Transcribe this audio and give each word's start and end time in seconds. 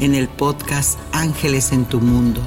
en 0.00 0.14
el 0.14 0.28
podcast 0.28 0.98
Ángeles 1.12 1.72
en 1.72 1.84
tu 1.84 2.00
Mundo. 2.00 2.40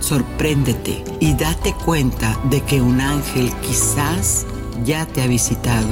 Sorpréndete 0.00 1.04
y 1.20 1.34
date 1.34 1.74
cuenta 1.84 2.38
de 2.50 2.62
que 2.62 2.80
un 2.80 3.00
ángel 3.00 3.52
quizás 3.60 4.46
ya 4.84 5.06
te 5.06 5.22
ha 5.22 5.26
visitado. 5.26 5.88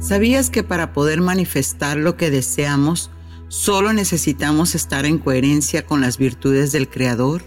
¿Sabías 0.00 0.48
que 0.48 0.62
para 0.62 0.94
poder 0.94 1.20
manifestar 1.20 1.98
lo 1.98 2.16
que 2.16 2.30
deseamos, 2.30 3.10
solo 3.48 3.92
necesitamos 3.92 4.74
estar 4.74 5.04
en 5.04 5.18
coherencia 5.18 5.84
con 5.84 6.00
las 6.00 6.16
virtudes 6.16 6.72
del 6.72 6.88
Creador? 6.88 7.42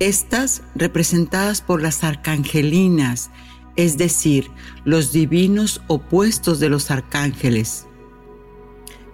Estas 0.00 0.62
representadas 0.74 1.60
por 1.60 1.80
las 1.80 2.02
arcangelinas, 2.02 3.30
es 3.76 3.96
decir, 3.96 4.50
los 4.84 5.12
divinos 5.12 5.82
opuestos 5.86 6.58
de 6.58 6.68
los 6.68 6.90
arcángeles. 6.90 7.86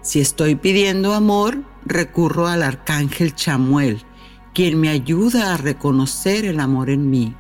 Si 0.01 0.21
estoy 0.21 0.55
pidiendo 0.55 1.13
amor, 1.13 1.63
recurro 1.85 2.47
al 2.47 2.63
arcángel 2.63 3.35
Chamuel, 3.35 4.03
quien 4.55 4.81
me 4.81 4.89
ayuda 4.89 5.53
a 5.53 5.59
reconocer 5.59 6.47
el 6.47 6.61
amor 6.61 6.89
en 6.89 7.11
mí, 7.11 7.35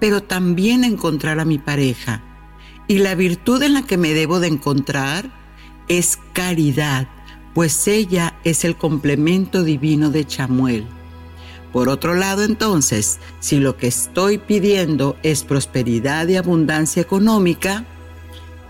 pero 0.00 0.22
también 0.22 0.84
encontrar 0.84 1.40
a 1.40 1.44
mi 1.44 1.58
pareja. 1.58 2.22
Y 2.86 2.98
la 2.98 3.14
virtud 3.14 3.62
en 3.62 3.74
la 3.74 3.82
que 3.82 3.98
me 3.98 4.14
debo 4.14 4.40
de 4.40 4.48
encontrar 4.48 5.30
es 5.88 6.18
caridad, 6.32 7.06
pues 7.52 7.86
ella 7.86 8.38
es 8.44 8.64
el 8.64 8.76
complemento 8.76 9.62
divino 9.62 10.10
de 10.10 10.26
Chamuel. 10.26 10.97
Por 11.72 11.88
otro 11.88 12.14
lado, 12.14 12.44
entonces, 12.44 13.18
si 13.40 13.58
lo 13.58 13.76
que 13.76 13.86
estoy 13.86 14.38
pidiendo 14.38 15.16
es 15.22 15.44
prosperidad 15.44 16.26
y 16.28 16.36
abundancia 16.36 17.02
económica, 17.02 17.84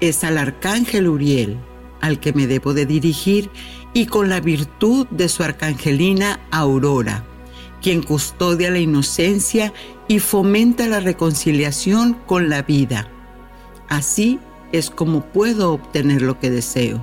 es 0.01 0.25
al 0.25 0.39
arcángel 0.39 1.09
Uriel 1.09 1.59
al 2.01 2.21
que 2.21 2.33
me 2.33 2.47
debo 2.47 2.75
de 2.75 2.87
dirigir 2.87 3.51
y 3.93 4.07
con 4.07 4.29
la 4.29 4.41
virtud 4.41 5.07
de 5.11 5.29
su 5.29 5.43
arcangelina 5.43 6.41
Aurora, 6.51 7.25
quien 7.83 8.03
custodia 8.03 8.71
la 8.71 8.79
inocencia 8.79 9.73
y 10.07 10.21
fomenta 10.21 10.87
la 10.87 11.01
reconciliación 11.01 12.15
con 12.27 12.49
la 12.49 12.63
vida. 12.63 13.09
Así 13.89 14.39
es 14.73 14.91
como 14.91 15.25
puedo 15.25 15.73
obtener 15.73 16.23
lo 16.23 16.39
que 16.39 16.51
deseo. 16.51 17.01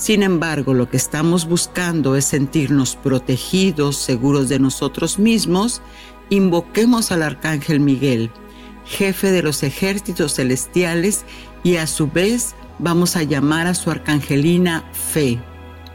Sin 0.00 0.22
embargo, 0.22 0.72
lo 0.72 0.88
que 0.88 0.96
estamos 0.96 1.46
buscando 1.46 2.16
es 2.16 2.24
sentirnos 2.24 2.96
protegidos, 2.96 3.98
seguros 3.98 4.48
de 4.48 4.58
nosotros 4.58 5.18
mismos. 5.18 5.82
Invoquemos 6.30 7.12
al 7.12 7.22
Arcángel 7.22 7.80
Miguel, 7.80 8.30
jefe 8.86 9.30
de 9.30 9.42
los 9.42 9.62
ejércitos 9.62 10.36
celestiales, 10.36 11.26
y 11.62 11.76
a 11.76 11.86
su 11.86 12.06
vez 12.08 12.54
vamos 12.78 13.14
a 13.14 13.24
llamar 13.24 13.66
a 13.66 13.74
su 13.74 13.90
arcangelina 13.90 14.84
Fe, 14.94 15.38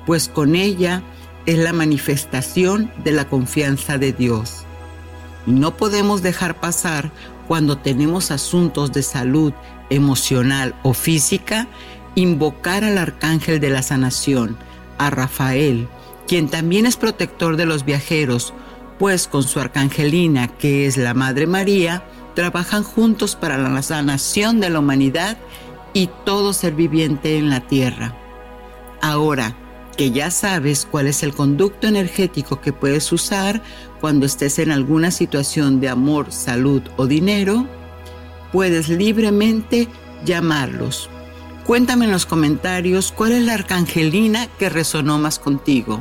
pues 0.06 0.30
con 0.30 0.54
ella 0.54 1.02
es 1.48 1.58
la 1.58 1.74
manifestación 1.74 2.92
de 3.04 3.12
la 3.12 3.28
confianza 3.28 3.98
de 3.98 4.14
Dios. 4.14 4.66
no 5.48 5.78
podemos 5.78 6.22
dejar 6.22 6.60
pasar 6.60 7.12
cuando 7.48 7.80
tenemos 7.80 8.30
asuntos 8.30 8.92
de 8.92 9.02
salud 9.02 9.52
emocional 9.90 10.76
o 10.84 10.94
física 10.94 11.68
invocar 12.16 12.84
al 12.84 12.98
arcángel 12.98 13.60
de 13.60 13.70
la 13.70 13.84
sanación, 13.84 14.58
a 14.98 15.10
Rafael, 15.10 15.88
quien 16.28 16.48
también 16.48 16.86
es 16.86 16.96
protector 16.96 17.58
de 17.58 17.66
los 17.66 17.86
viajeros, 17.86 18.54
pues 18.98 19.28
con 19.28 19.44
su 19.44 19.60
arcangelina, 19.60 20.48
que 20.48 20.88
es 20.88 20.98
la 20.98 21.14
Madre 21.14 21.48
María, 21.48 22.04
trabajan 22.34 22.84
juntos 22.84 23.36
para 23.36 23.58
la 23.58 23.82
sanación 23.82 24.60
de 24.60 24.70
la 24.70 24.80
humanidad 24.80 25.38
y 25.94 26.10
todo 26.26 26.54
ser 26.54 26.74
viviente 26.74 27.38
en 27.38 27.50
la 27.50 27.62
tierra. 27.62 28.16
Ahora 29.02 29.56
que 29.98 30.12
ya 30.12 30.30
sabes 30.30 30.86
cuál 30.90 31.08
es 31.08 31.24
el 31.24 31.34
conducto 31.34 31.88
energético 31.88 32.60
que 32.60 32.74
puedes 32.74 33.12
usar 33.14 33.62
cuando 34.02 34.26
estés 34.26 34.60
en 34.60 34.72
alguna 34.72 35.10
situación 35.10 35.80
de 35.80 35.88
amor, 35.88 36.34
salud 36.34 36.82
o 36.98 37.08
dinero, 37.08 37.66
puedes 38.52 38.90
libremente 38.90 39.88
llamarlos 40.26 41.10
Cuéntame 41.66 42.06
en 42.06 42.12
los 42.12 42.28
comentarios 42.28 43.12
cuál 43.12 43.32
es 43.32 43.42
la 43.42 43.56
arcangelina 43.56 44.46
que 44.60 44.70
resonó 44.70 45.18
más 45.18 45.40
contigo. 45.40 46.00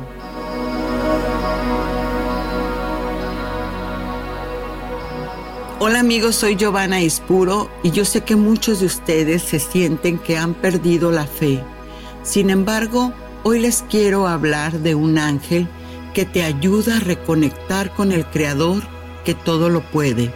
Hola 5.79 6.01
amigos, 6.01 6.35
soy 6.35 6.55
Giovanna 6.55 7.01
Ispuro 7.01 7.71
y 7.81 7.89
yo 7.89 8.05
sé 8.05 8.21
que 8.21 8.35
muchos 8.35 8.79
de 8.79 8.85
ustedes 8.85 9.41
se 9.41 9.57
sienten 9.59 10.19
que 10.19 10.37
han 10.37 10.53
perdido 10.53 11.09
la 11.09 11.25
fe. 11.25 11.63
Sin 12.21 12.51
embargo, 12.51 13.11
hoy 13.41 13.59
les 13.59 13.83
quiero 13.89 14.27
hablar 14.27 14.71
de 14.71 14.93
un 14.93 15.17
ángel 15.17 15.67
que 16.13 16.25
te 16.25 16.43
ayuda 16.43 16.97
a 16.97 16.99
reconectar 16.99 17.91
con 17.95 18.11
el 18.11 18.23
Creador 18.27 18.83
que 19.25 19.33
todo 19.33 19.69
lo 19.69 19.81
puede 19.81 20.31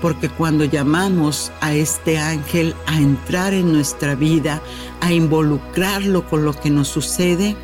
porque 0.00 0.28
cuando 0.28 0.64
llamamos 0.64 1.52
a 1.60 1.74
este 1.74 2.18
ángel 2.18 2.74
a 2.86 2.96
entrar 2.98 3.52
en 3.52 3.72
nuestra 3.72 4.14
vida, 4.14 4.62
a 5.00 5.12
involucrarlo 5.12 6.26
con 6.28 6.44
lo 6.44 6.52
que 6.52 6.70
nos 6.70 6.88
sucede, 6.88 7.56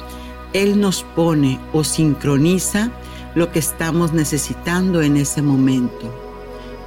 Él 0.52 0.80
nos 0.80 1.02
pone 1.02 1.58
o 1.72 1.84
sincroniza 1.84 2.90
lo 3.34 3.52
que 3.52 3.58
estamos 3.58 4.12
necesitando 4.12 5.02
en 5.02 5.16
ese 5.16 5.42
momento. 5.42 6.12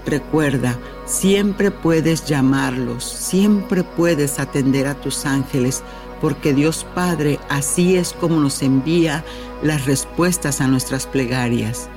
Recuerda, 0.05 0.77
siempre 1.05 1.71
puedes 1.71 2.25
llamarlos, 2.25 3.03
siempre 3.03 3.83
puedes 3.83 4.39
atender 4.39 4.87
a 4.87 4.95
tus 4.95 5.25
ángeles, 5.25 5.83
porque 6.21 6.53
Dios 6.53 6.85
Padre 6.95 7.39
así 7.49 7.95
es 7.95 8.13
como 8.13 8.39
nos 8.39 8.61
envía 8.61 9.23
las 9.61 9.85
respuestas 9.85 10.61
a 10.61 10.67
nuestras 10.67 11.05
plegarias. 11.05 11.89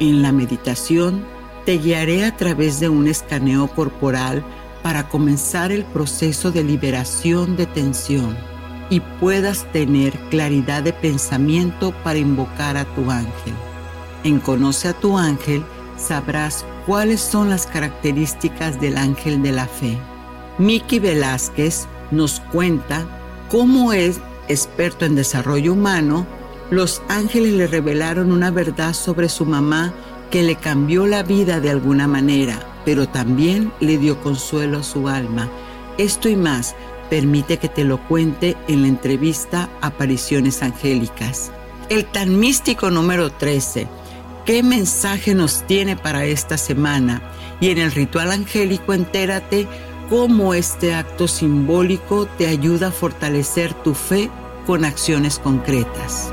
En 0.00 0.22
la 0.22 0.32
meditación, 0.32 1.24
te 1.68 1.76
guiaré 1.76 2.24
a 2.24 2.34
través 2.34 2.80
de 2.80 2.88
un 2.88 3.08
escaneo 3.08 3.68
corporal 3.68 4.42
para 4.82 5.10
comenzar 5.10 5.70
el 5.70 5.84
proceso 5.84 6.50
de 6.50 6.64
liberación 6.64 7.58
de 7.58 7.66
tensión 7.66 8.38
y 8.88 9.00
puedas 9.00 9.70
tener 9.70 10.18
claridad 10.30 10.82
de 10.82 10.94
pensamiento 10.94 11.92
para 12.02 12.18
invocar 12.18 12.78
a 12.78 12.86
tu 12.94 13.10
ángel. 13.10 13.52
En 14.24 14.40
Conoce 14.40 14.88
a 14.88 14.92
tu 14.94 15.18
ángel 15.18 15.62
sabrás 15.98 16.64
cuáles 16.86 17.20
son 17.20 17.50
las 17.50 17.66
características 17.66 18.80
del 18.80 18.96
ángel 18.96 19.42
de 19.42 19.52
la 19.52 19.66
fe. 19.66 19.98
Miki 20.56 21.00
Velázquez 21.00 21.86
nos 22.10 22.40
cuenta 22.50 23.06
cómo 23.50 23.92
es 23.92 24.20
experto 24.48 25.04
en 25.04 25.16
desarrollo 25.16 25.74
humano, 25.74 26.26
los 26.70 27.02
ángeles 27.10 27.52
le 27.52 27.66
revelaron 27.66 28.32
una 28.32 28.50
verdad 28.50 28.94
sobre 28.94 29.28
su 29.28 29.44
mamá 29.44 29.92
que 30.30 30.42
le 30.42 30.56
cambió 30.56 31.06
la 31.06 31.22
vida 31.22 31.60
de 31.60 31.70
alguna 31.70 32.06
manera, 32.06 32.60
pero 32.84 33.08
también 33.08 33.72
le 33.80 33.98
dio 33.98 34.20
consuelo 34.20 34.78
a 34.78 34.82
su 34.82 35.08
alma. 35.08 35.48
Esto 35.96 36.28
y 36.28 36.36
más 36.36 36.74
permite 37.10 37.56
que 37.56 37.68
te 37.68 37.84
lo 37.84 37.98
cuente 38.06 38.56
en 38.68 38.82
la 38.82 38.88
entrevista 38.88 39.68
Apariciones 39.80 40.62
Angélicas. 40.62 41.50
El 41.88 42.04
tan 42.04 42.38
místico 42.38 42.90
número 42.90 43.30
13. 43.30 43.88
¿Qué 44.44 44.62
mensaje 44.62 45.34
nos 45.34 45.66
tiene 45.66 45.96
para 45.96 46.24
esta 46.24 46.58
semana? 46.58 47.22
Y 47.60 47.70
en 47.70 47.78
el 47.78 47.92
ritual 47.92 48.30
angélico 48.30 48.92
entérate 48.92 49.66
cómo 50.08 50.54
este 50.54 50.94
acto 50.94 51.28
simbólico 51.28 52.26
te 52.38 52.46
ayuda 52.46 52.88
a 52.88 52.92
fortalecer 52.92 53.74
tu 53.74 53.94
fe 53.94 54.30
con 54.66 54.84
acciones 54.84 55.38
concretas. 55.38 56.32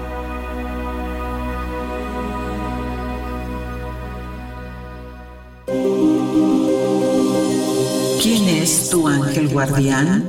Tu 8.95 9.09
ángel 9.09 9.50
guardián? 9.50 10.24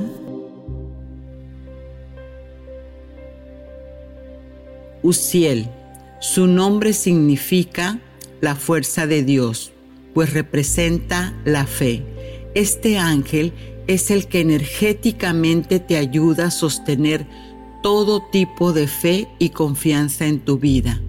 Uziel. 5.01 5.69
Su 6.19 6.47
nombre 6.47 6.91
significa 6.91 8.01
la 8.41 8.55
fuerza 8.55 9.07
de 9.07 9.23
Dios, 9.23 9.71
pues 10.13 10.33
representa 10.33 11.33
la 11.45 11.65
fe. 11.65 12.03
Este 12.55 12.97
ángel 12.97 13.53
es 13.87 14.11
el 14.11 14.27
que 14.27 14.41
energéticamente 14.41 15.79
te 15.79 15.95
ayuda 15.95 16.47
a 16.47 16.51
sostener 16.51 17.25
todo 17.81 18.21
tipo 18.21 18.73
de 18.73 18.87
fe 18.87 19.29
y 19.39 19.51
confianza 19.51 20.25
en 20.25 20.41
tu 20.41 20.57
vida. 20.57 20.99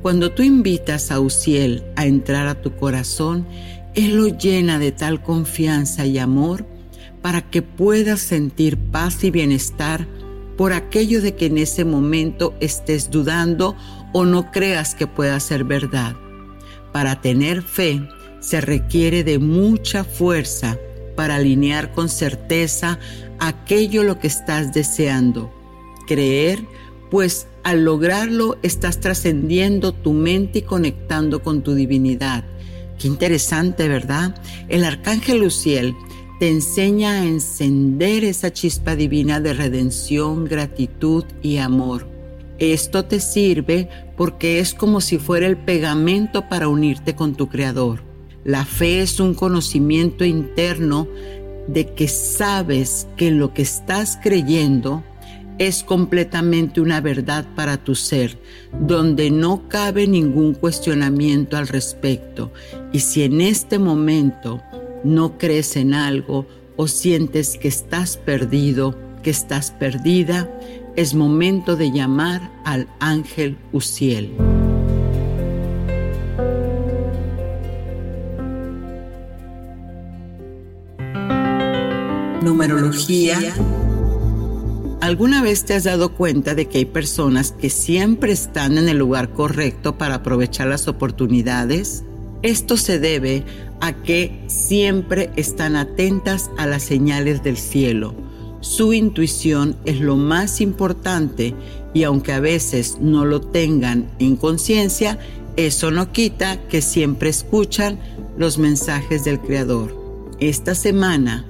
Cuando 0.00 0.32
tú 0.32 0.42
invitas 0.42 1.10
a 1.10 1.20
Uziel 1.20 1.84
a 1.96 2.06
entrar 2.06 2.46
a 2.46 2.62
tu 2.62 2.74
corazón, 2.76 3.46
Él 3.94 4.16
lo 4.16 4.28
llena 4.28 4.78
de 4.78 4.92
tal 4.92 5.22
confianza 5.22 6.06
y 6.06 6.18
amor 6.18 6.66
para 7.20 7.42
que 7.42 7.62
puedas 7.62 8.20
sentir 8.20 8.78
paz 8.78 9.22
y 9.22 9.30
bienestar 9.30 10.06
por 10.56 10.72
aquello 10.72 11.20
de 11.20 11.34
que 11.34 11.46
en 11.46 11.58
ese 11.58 11.84
momento 11.84 12.54
estés 12.60 13.10
dudando 13.10 13.76
o 14.12 14.24
no 14.24 14.50
creas 14.50 14.94
que 14.94 15.06
pueda 15.06 15.38
ser 15.40 15.64
verdad. 15.64 16.16
Para 16.92 17.20
tener 17.20 17.62
fe 17.62 18.02
se 18.40 18.60
requiere 18.60 19.24
de 19.24 19.38
mucha 19.38 20.04
fuerza 20.04 20.78
para 21.16 21.36
alinear 21.36 21.92
con 21.92 22.08
certeza 22.08 22.98
aquello 23.38 24.02
lo 24.02 24.18
que 24.18 24.26
estás 24.26 24.72
deseando. 24.72 25.52
Creer, 26.06 26.64
pues 27.10 27.46
al 27.62 27.84
lograrlo 27.84 28.58
estás 28.62 29.00
trascendiendo 29.00 29.92
tu 29.92 30.12
mente 30.12 30.60
y 30.60 30.62
conectando 30.62 31.42
con 31.42 31.62
tu 31.62 31.74
divinidad. 31.74 32.44
Qué 33.02 33.08
interesante, 33.08 33.88
¿verdad? 33.88 34.32
El 34.68 34.84
arcángel 34.84 35.40
Luciel 35.40 35.96
te 36.38 36.48
enseña 36.48 37.14
a 37.14 37.24
encender 37.24 38.22
esa 38.22 38.52
chispa 38.52 38.94
divina 38.94 39.40
de 39.40 39.54
redención, 39.54 40.44
gratitud 40.44 41.24
y 41.42 41.56
amor. 41.56 42.06
Esto 42.60 43.04
te 43.04 43.18
sirve 43.18 43.88
porque 44.16 44.60
es 44.60 44.72
como 44.72 45.00
si 45.00 45.18
fuera 45.18 45.48
el 45.48 45.56
pegamento 45.56 46.48
para 46.48 46.68
unirte 46.68 47.16
con 47.16 47.34
tu 47.34 47.48
Creador. 47.48 48.04
La 48.44 48.64
fe 48.64 49.00
es 49.00 49.18
un 49.18 49.34
conocimiento 49.34 50.24
interno 50.24 51.08
de 51.66 51.94
que 51.94 52.06
sabes 52.06 53.08
que 53.16 53.32
lo 53.32 53.52
que 53.52 53.62
estás 53.62 54.16
creyendo 54.22 55.02
es 55.66 55.84
completamente 55.84 56.80
una 56.80 57.00
verdad 57.00 57.46
para 57.54 57.76
tu 57.76 57.94
ser, 57.94 58.36
donde 58.80 59.30
no 59.30 59.68
cabe 59.68 60.08
ningún 60.08 60.54
cuestionamiento 60.54 61.56
al 61.56 61.68
respecto. 61.68 62.52
Y 62.92 62.98
si 62.98 63.22
en 63.22 63.40
este 63.40 63.78
momento 63.78 64.60
no 65.04 65.38
crees 65.38 65.76
en 65.76 65.94
algo 65.94 66.48
o 66.74 66.88
sientes 66.88 67.56
que 67.58 67.68
estás 67.68 68.16
perdido, 68.16 68.98
que 69.22 69.30
estás 69.30 69.70
perdida, 69.70 70.50
es 70.96 71.14
momento 71.14 71.76
de 71.76 71.92
llamar 71.92 72.50
al 72.64 72.88
ángel 72.98 73.56
Uciel. 73.72 74.32
Numerología. 82.42 83.38
¿Alguna 85.02 85.42
vez 85.42 85.64
te 85.64 85.74
has 85.74 85.82
dado 85.82 86.14
cuenta 86.14 86.54
de 86.54 86.68
que 86.68 86.78
hay 86.78 86.84
personas 86.84 87.50
que 87.50 87.70
siempre 87.70 88.30
están 88.30 88.78
en 88.78 88.88
el 88.88 88.98
lugar 88.98 89.30
correcto 89.30 89.98
para 89.98 90.14
aprovechar 90.14 90.68
las 90.68 90.86
oportunidades? 90.86 92.04
Esto 92.42 92.76
se 92.76 93.00
debe 93.00 93.42
a 93.80 93.94
que 93.94 94.44
siempre 94.46 95.32
están 95.34 95.74
atentas 95.74 96.52
a 96.56 96.66
las 96.66 96.84
señales 96.84 97.42
del 97.42 97.56
cielo. 97.56 98.14
Su 98.60 98.92
intuición 98.92 99.76
es 99.86 99.98
lo 99.98 100.16
más 100.16 100.60
importante 100.60 101.52
y 101.92 102.04
aunque 102.04 102.32
a 102.32 102.38
veces 102.38 102.98
no 103.00 103.24
lo 103.24 103.40
tengan 103.40 104.08
en 104.20 104.36
conciencia, 104.36 105.18
eso 105.56 105.90
no 105.90 106.12
quita 106.12 106.62
que 106.68 106.80
siempre 106.80 107.28
escuchan 107.28 107.98
los 108.38 108.56
mensajes 108.56 109.24
del 109.24 109.40
Creador. 109.40 109.96
Esta 110.38 110.76
semana 110.76 111.44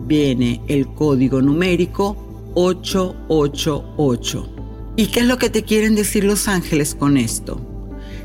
viene 0.00 0.60
el 0.68 0.86
código 0.88 1.40
numérico 1.40 2.27
888. 2.60 4.48
¿Y 4.96 5.06
qué 5.06 5.20
es 5.20 5.26
lo 5.26 5.38
que 5.38 5.48
te 5.48 5.62
quieren 5.62 5.94
decir 5.94 6.24
los 6.24 6.48
ángeles 6.48 6.96
con 6.96 7.16
esto? 7.16 7.60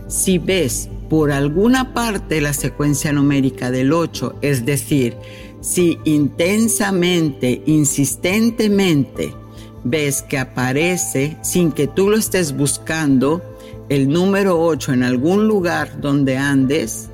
Si 0.07 0.39
ves 0.39 0.89
por 1.07 1.31
alguna 1.31 1.93
parte 1.93 2.41
la 2.41 2.53
secuencia 2.53 3.13
numérica 3.13 3.69
del 3.69 3.93
8, 3.93 4.39
es 4.41 4.65
decir, 4.65 5.15
si 5.61 5.99
intensamente, 6.03 7.61
insistentemente 7.67 9.35
ves 9.83 10.23
que 10.23 10.39
aparece 10.39 11.37
sin 11.43 11.71
que 11.71 11.85
tú 11.85 12.09
lo 12.09 12.17
estés 12.17 12.57
buscando 12.57 13.43
el 13.89 14.09
número 14.09 14.59
8 14.59 14.93
en 14.93 15.03
algún 15.03 15.47
lugar 15.47 16.01
donde 16.01 16.37
andes, 16.37 17.09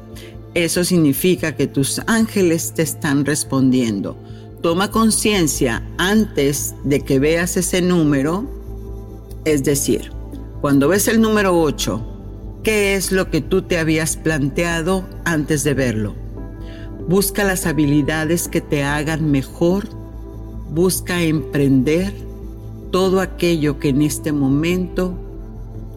eso 0.54 0.86
significa 0.86 1.54
que 1.54 1.68
tus 1.68 2.00
ángeles 2.07 2.74
te 2.74 2.83
están 2.83 3.25
respondiendo. 3.25 4.18
Toma 4.61 4.91
conciencia 4.91 5.83
antes 5.97 6.75
de 6.83 7.01
que 7.01 7.19
veas 7.19 7.57
ese 7.57 7.81
número, 7.81 8.45
es 9.45 9.63
decir, 9.63 10.11
cuando 10.61 10.89
ves 10.89 11.07
el 11.07 11.21
número 11.21 11.59
8, 11.59 12.09
¿Qué 12.63 12.95
es 12.95 13.13
lo 13.13 13.31
que 13.31 13.39
tú 13.39 13.62
te 13.62 13.77
habías 13.77 14.17
planteado 14.17 15.05
antes 15.24 15.63
de 15.63 15.74
verlo? 15.74 16.13
Busca 17.07 17.45
las 17.45 17.65
habilidades 17.65 18.50
que 18.50 18.60
te 18.60 18.84
hagan 18.84 19.31
mejor. 19.31 19.88
Busca 20.69 21.22
emprender 21.22 22.13
todo 22.91 23.22
aquello 23.22 23.79
que 23.79 23.89
en 23.89 24.01
este 24.01 24.34
momento 24.34 25.17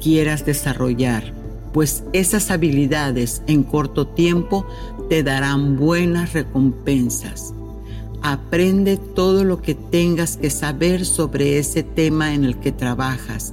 quieras 0.01 0.47
desarrollar, 0.47 1.35
pues 1.73 2.05
esas 2.13 2.51
habilidades 2.51 3.43
en 3.49 3.65
corto 3.65 4.07
tiempo 4.07 4.65
te 5.11 5.25
darán 5.25 5.77
buenas 5.77 6.33
recompensas. 6.33 7.55
Aprende 8.23 8.99
todo 8.99 9.43
lo 9.43 9.61
que 9.61 9.75
tengas 9.75 10.37
que 10.37 10.49
saber 10.49 11.05
sobre 11.05 11.59
ese 11.59 11.83
tema 11.83 12.35
en 12.35 12.45
el 12.45 12.59
que 12.61 12.71
trabajas. 12.71 13.53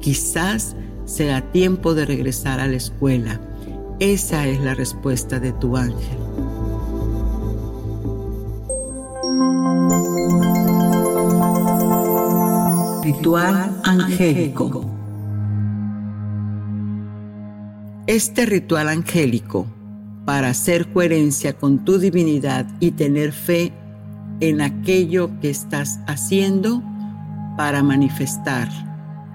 Quizás 0.00 0.76
sea 1.06 1.50
tiempo 1.52 1.94
de 1.94 2.04
regresar 2.04 2.60
a 2.60 2.66
la 2.66 2.76
escuela. 2.76 3.40
Esa 3.98 4.46
es 4.46 4.60
la 4.60 4.74
respuesta 4.74 5.40
de 5.40 5.52
tu 5.52 5.76
ángel. 5.76 6.18
Ritual 13.02 13.80
angélico. 13.84 14.84
Este 18.06 18.44
ritual 18.44 18.88
angélico, 18.88 19.66
para 20.24 20.48
hacer 20.48 20.92
coherencia 20.92 21.54
con 21.54 21.84
tu 21.84 21.98
divinidad 21.98 22.66
y 22.80 22.92
tener 22.92 23.32
fe 23.32 23.72
en 24.40 24.60
aquello 24.60 25.30
que 25.40 25.50
estás 25.50 26.00
haciendo 26.06 26.82
para 27.56 27.82
manifestar 27.82 28.68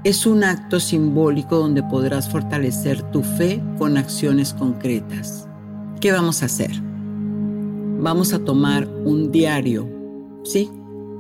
es 0.04 0.28
un 0.28 0.44
acto 0.44 0.80
simbólico 0.80 1.58
donde 1.58 1.82
podrás 1.82 2.30
fortalecer 2.30 3.02
tu 3.12 3.24
fe 3.24 3.60
con 3.80 3.98
acciones 3.98 4.54
concretas. 4.54 5.48
¿Qué 6.00 6.12
vamos 6.12 6.44
a 6.44 6.46
hacer? 6.46 6.70
Vamos 8.00 8.32
a 8.34 8.40
tomar 8.40 8.88
un 8.88 9.32
diario, 9.32 9.90
¿sí? 10.44 10.70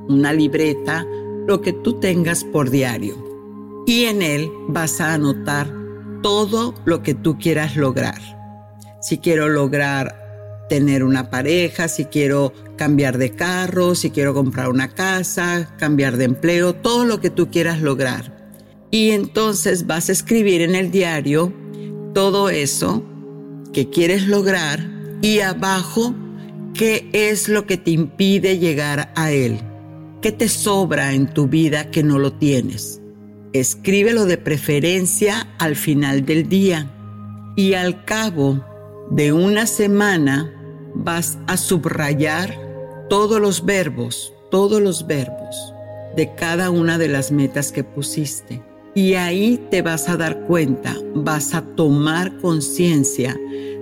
Una 0.08 0.34
libreta, 0.34 1.04
lo 1.48 1.62
que 1.62 1.74
tú 1.74 1.94
tengas 2.00 2.44
por 2.44 2.70
diario. 2.70 3.16
Y 3.88 4.04
en 4.04 4.22
él 4.22 4.52
vas 4.68 5.02
a 5.02 5.16
anotar 5.16 5.68
todo 6.22 6.76
lo 6.86 7.02
que 7.02 7.16
tú 7.16 7.40
quieras 7.40 7.76
lograr. 7.76 8.20
Si 9.02 9.18
quiero 9.18 9.50
lograr 9.50 10.25
tener 10.70 11.04
una 11.04 11.30
pareja, 11.30 11.88
si 11.88 12.06
quiero 12.06 12.54
cambiar 12.76 13.18
de 13.18 13.32
carro, 13.32 13.96
si 13.96 14.12
quiero 14.12 14.34
comprar 14.34 14.70
una 14.70 14.94
casa, 14.94 15.74
cambiar 15.78 16.18
de 16.18 16.26
empleo, 16.26 16.74
todo 16.74 17.06
lo 17.06 17.22
que 17.22 17.30
tú 17.30 17.50
quieras 17.50 17.82
lograr. 17.82 18.36
Y 18.92 19.12
entonces 19.12 19.88
vas 19.88 20.10
a 20.10 20.12
escribir 20.12 20.62
en 20.62 20.76
el 20.76 20.92
diario 20.92 21.54
todo 22.14 22.50
eso 22.50 23.04
que 23.74 23.90
quieres 23.90 24.28
lograr 24.28 24.88
y 25.22 25.40
abajo 25.40 26.16
qué 26.74 27.10
es 27.14 27.50
lo 27.50 27.66
que 27.66 27.78
te 27.78 27.92
impide 27.92 28.58
llegar 28.58 29.12
a 29.16 29.32
él. 29.32 29.60
¿Qué 30.22 30.32
te 30.32 30.50
sobra 30.50 31.14
en 31.14 31.28
tu 31.28 31.48
vida 31.48 31.92
que 31.92 32.04
no 32.04 32.20
lo 32.20 32.34
tienes? 32.34 33.02
Escríbelo 33.54 34.26
de 34.26 34.38
preferencia 34.38 35.48
al 35.60 35.76
final 35.76 36.26
del 36.26 36.50
día 36.50 36.92
y 37.56 37.74
al 37.74 38.04
cabo 38.06 38.64
de 39.12 39.34
una 39.34 39.68
semana 39.68 40.52
vas 40.96 41.38
a 41.48 41.58
subrayar 41.58 42.58
todos 43.10 43.40
los 43.40 43.66
verbos, 43.66 44.34
todos 44.50 44.82
los 44.82 45.06
verbos 45.06 45.74
de 46.16 46.34
cada 46.36 46.70
una 46.70 46.98
de 46.98 47.08
las 47.08 47.32
metas 47.32 47.72
que 47.72 47.84
pusiste. 47.84 48.64
Y 48.96 49.16
ahí 49.16 49.62
te 49.70 49.82
vas 49.82 50.08
a 50.08 50.16
dar 50.16 50.42
cuenta, 50.46 50.96
vas 51.14 51.54
a 51.54 51.62
tomar 51.62 52.38
conciencia 52.38 53.38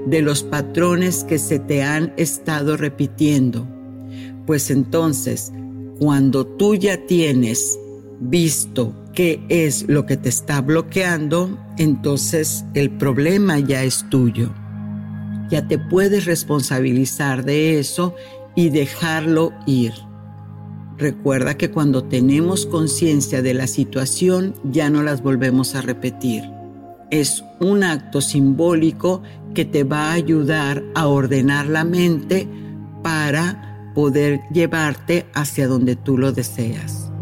de 0.08 0.22
los 0.22 0.42
patrones 0.42 1.24
que 1.24 1.38
se 1.38 1.60
te 1.60 1.84
han 1.84 2.14
estado 2.18 2.76
repitiendo. 2.78 3.68
Pues 4.48 4.72
entonces, 4.72 5.54
cuando 6.00 6.46
tú 6.46 6.76
ya 6.76 7.06
tienes 7.06 7.78
visto 8.20 8.94
qué 9.14 9.40
es 9.50 9.86
lo 9.88 10.08
que 10.08 10.18
te 10.18 10.30
está 10.30 10.62
bloqueando, 10.62 11.60
entonces 11.78 12.66
el 12.74 12.90
problema 12.90 13.60
ya 13.60 13.84
es 13.84 14.10
tuyo 14.10 14.52
ya 15.50 15.68
te 15.68 15.78
puedes 15.78 16.26
responsabilizar 16.26 17.44
de 17.44 17.80
eso 17.80 18.16
y 18.56 18.70
dejarlo 18.70 19.52
ir. 19.66 19.94
Recuerda 20.98 21.58
que 21.58 21.72
cuando 21.72 22.04
tenemos 22.04 22.66
conciencia 22.66 23.42
de 23.42 23.54
la 23.54 23.68
situación 23.68 24.54
ya 24.64 24.90
no 24.90 25.02
las 25.04 25.24
volvemos 25.24 25.76
a 25.76 25.82
repetir. 25.82 26.44
Es 27.10 27.44
un 27.60 27.84
acto 27.84 28.22
simbólico 28.22 29.22
que 29.54 29.66
te 29.66 29.84
va 29.84 30.10
a 30.10 30.14
ayudar 30.14 30.84
a 30.96 31.08
ordenar 31.08 31.68
la 31.68 31.84
mente 31.84 32.48
para 33.04 33.92
poder 33.94 34.42
llevarte 34.52 35.26
hacia 35.34 35.68
donde 35.68 35.96
tú 35.96 36.18
lo 36.18 36.32
deseas. 36.32 37.13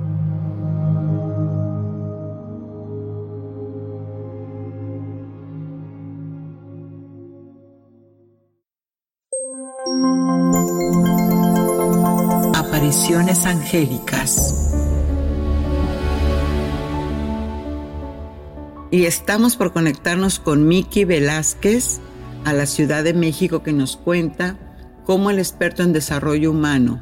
Y 18.89 19.05
estamos 19.05 19.55
por 19.55 19.73
conectarnos 19.73 20.39
con 20.39 20.67
Miki 20.67 21.05
Velázquez 21.05 21.99
a 22.45 22.53
la 22.53 22.65
Ciudad 22.65 23.03
de 23.03 23.13
México 23.13 23.63
que 23.63 23.73
nos 23.73 23.97
cuenta 23.97 24.57
cómo 25.05 25.29
el 25.29 25.39
experto 25.39 25.83
en 25.83 25.93
desarrollo 25.93 26.51
humano, 26.51 27.01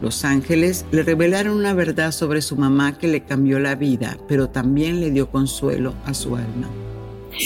Los 0.00 0.24
Ángeles, 0.24 0.84
le 0.90 1.02
revelaron 1.02 1.56
una 1.56 1.72
verdad 1.72 2.12
sobre 2.12 2.42
su 2.42 2.56
mamá 2.56 2.98
que 2.98 3.08
le 3.08 3.24
cambió 3.24 3.58
la 3.58 3.76
vida, 3.76 4.18
pero 4.28 4.50
también 4.50 5.00
le 5.00 5.10
dio 5.10 5.30
consuelo 5.30 5.94
a 6.04 6.12
su 6.12 6.36
alma. 6.36 6.68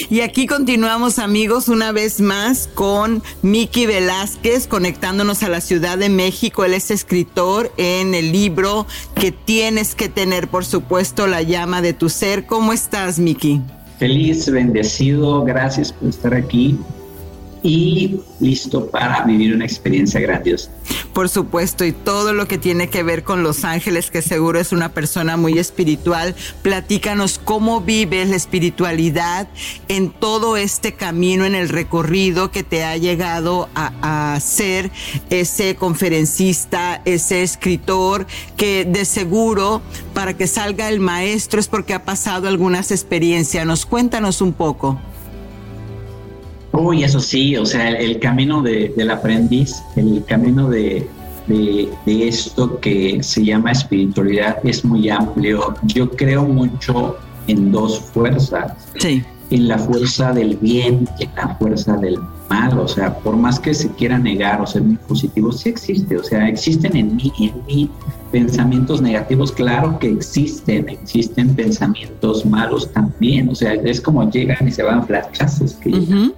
Y 0.08 0.20
aquí 0.20 0.46
continuamos 0.46 1.18
amigos 1.18 1.68
una 1.68 1.92
vez 1.92 2.20
más 2.20 2.68
con 2.74 3.22
Miki 3.42 3.86
Velázquez 3.86 4.66
conectándonos 4.66 5.42
a 5.42 5.48
la 5.48 5.60
Ciudad 5.60 5.98
de 5.98 6.08
México. 6.08 6.64
Él 6.64 6.74
es 6.74 6.90
escritor 6.90 7.72
en 7.76 8.14
el 8.14 8.32
libro 8.32 8.86
que 9.14 9.32
tienes 9.32 9.94
que 9.94 10.08
tener, 10.08 10.48
por 10.48 10.64
supuesto, 10.64 11.26
la 11.26 11.42
llama 11.42 11.82
de 11.82 11.92
tu 11.92 12.08
ser. 12.08 12.46
¿Cómo 12.46 12.72
estás, 12.72 13.18
Miki? 13.18 13.60
Feliz, 13.98 14.50
bendecido, 14.50 15.44
gracias 15.44 15.92
por 15.92 16.08
estar 16.08 16.34
aquí 16.34 16.78
y 17.62 18.20
listo 18.40 18.90
para 18.90 19.24
vivir 19.24 19.54
una 19.54 19.64
experiencia 19.64 20.20
grandiosa. 20.20 20.70
Por 21.12 21.28
supuesto, 21.28 21.84
y 21.84 21.92
todo 21.92 22.32
lo 22.32 22.46
que 22.46 22.58
tiene 22.58 22.88
que 22.88 23.02
ver 23.02 23.24
con 23.24 23.42
Los 23.42 23.64
Ángeles, 23.64 24.10
que 24.10 24.22
seguro 24.22 24.58
es 24.60 24.72
una 24.72 24.90
persona 24.90 25.36
muy 25.36 25.58
espiritual, 25.58 26.34
platícanos 26.62 27.40
cómo 27.42 27.80
vives 27.80 28.28
la 28.28 28.36
espiritualidad 28.36 29.48
en 29.88 30.10
todo 30.10 30.56
este 30.56 30.94
camino, 30.94 31.44
en 31.44 31.54
el 31.54 31.68
recorrido 31.68 32.50
que 32.50 32.62
te 32.62 32.84
ha 32.84 32.96
llegado 32.96 33.68
a, 33.74 34.34
a 34.34 34.40
ser 34.40 34.90
ese 35.30 35.74
conferencista, 35.74 37.02
ese 37.04 37.42
escritor, 37.42 38.26
que 38.56 38.84
de 38.84 39.04
seguro 39.04 39.82
para 40.14 40.36
que 40.36 40.46
salga 40.46 40.88
el 40.88 41.00
maestro 41.00 41.60
es 41.60 41.68
porque 41.68 41.94
ha 41.94 42.04
pasado 42.04 42.48
algunas 42.48 42.90
experiencias. 42.90 43.66
Nos 43.66 43.86
cuéntanos 43.86 44.40
un 44.40 44.52
poco. 44.52 45.00
Uy, 46.72 47.04
eso 47.04 47.20
sí, 47.20 47.56
o 47.56 47.66
sea, 47.66 47.90
el, 47.90 48.18
camino 48.20 48.62
del 48.62 49.10
aprendiz, 49.10 49.82
el 49.96 50.24
camino 50.24 50.68
de, 50.68 51.06
esto 52.06 52.78
que 52.78 53.22
se 53.22 53.44
llama 53.44 53.72
espiritualidad 53.72 54.58
es 54.64 54.84
muy 54.84 55.10
amplio. 55.10 55.74
Yo 55.82 56.08
creo 56.10 56.44
mucho 56.44 57.16
en 57.48 57.72
dos 57.72 57.98
fuerzas. 57.98 58.72
Sí. 58.98 59.22
En 59.50 59.66
la 59.66 59.78
fuerza 59.78 60.32
del 60.32 60.56
bien 60.58 61.08
y 61.18 61.24
en 61.24 61.30
la 61.34 61.56
fuerza 61.56 61.96
del 61.96 62.18
mal. 62.50 62.78
O 62.78 62.88
sea, 62.88 63.16
por 63.18 63.36
más 63.36 63.58
que 63.58 63.72
se 63.72 63.88
quiera 63.92 64.18
negar 64.18 64.60
o 64.60 64.66
ser 64.66 64.82
muy 64.82 64.96
positivo, 64.96 65.52
sí 65.52 65.70
existe. 65.70 66.18
O 66.18 66.24
sea, 66.24 66.48
existen 66.48 66.96
en 66.96 67.16
mí, 67.16 67.32
en 67.38 67.54
mí 67.66 67.90
pensamientos 68.30 69.00
negativos, 69.02 69.52
claro 69.52 69.98
que 69.98 70.08
existen, 70.08 70.88
existen 70.88 71.54
pensamientos 71.54 72.46
malos 72.46 72.90
también, 72.92 73.48
o 73.48 73.54
sea, 73.54 73.74
es 73.74 74.00
como 74.00 74.28
llegan 74.30 74.68
y 74.68 74.72
se 74.72 74.82
van 74.82 75.06
flachazos. 75.06 75.74
Que 75.74 76.32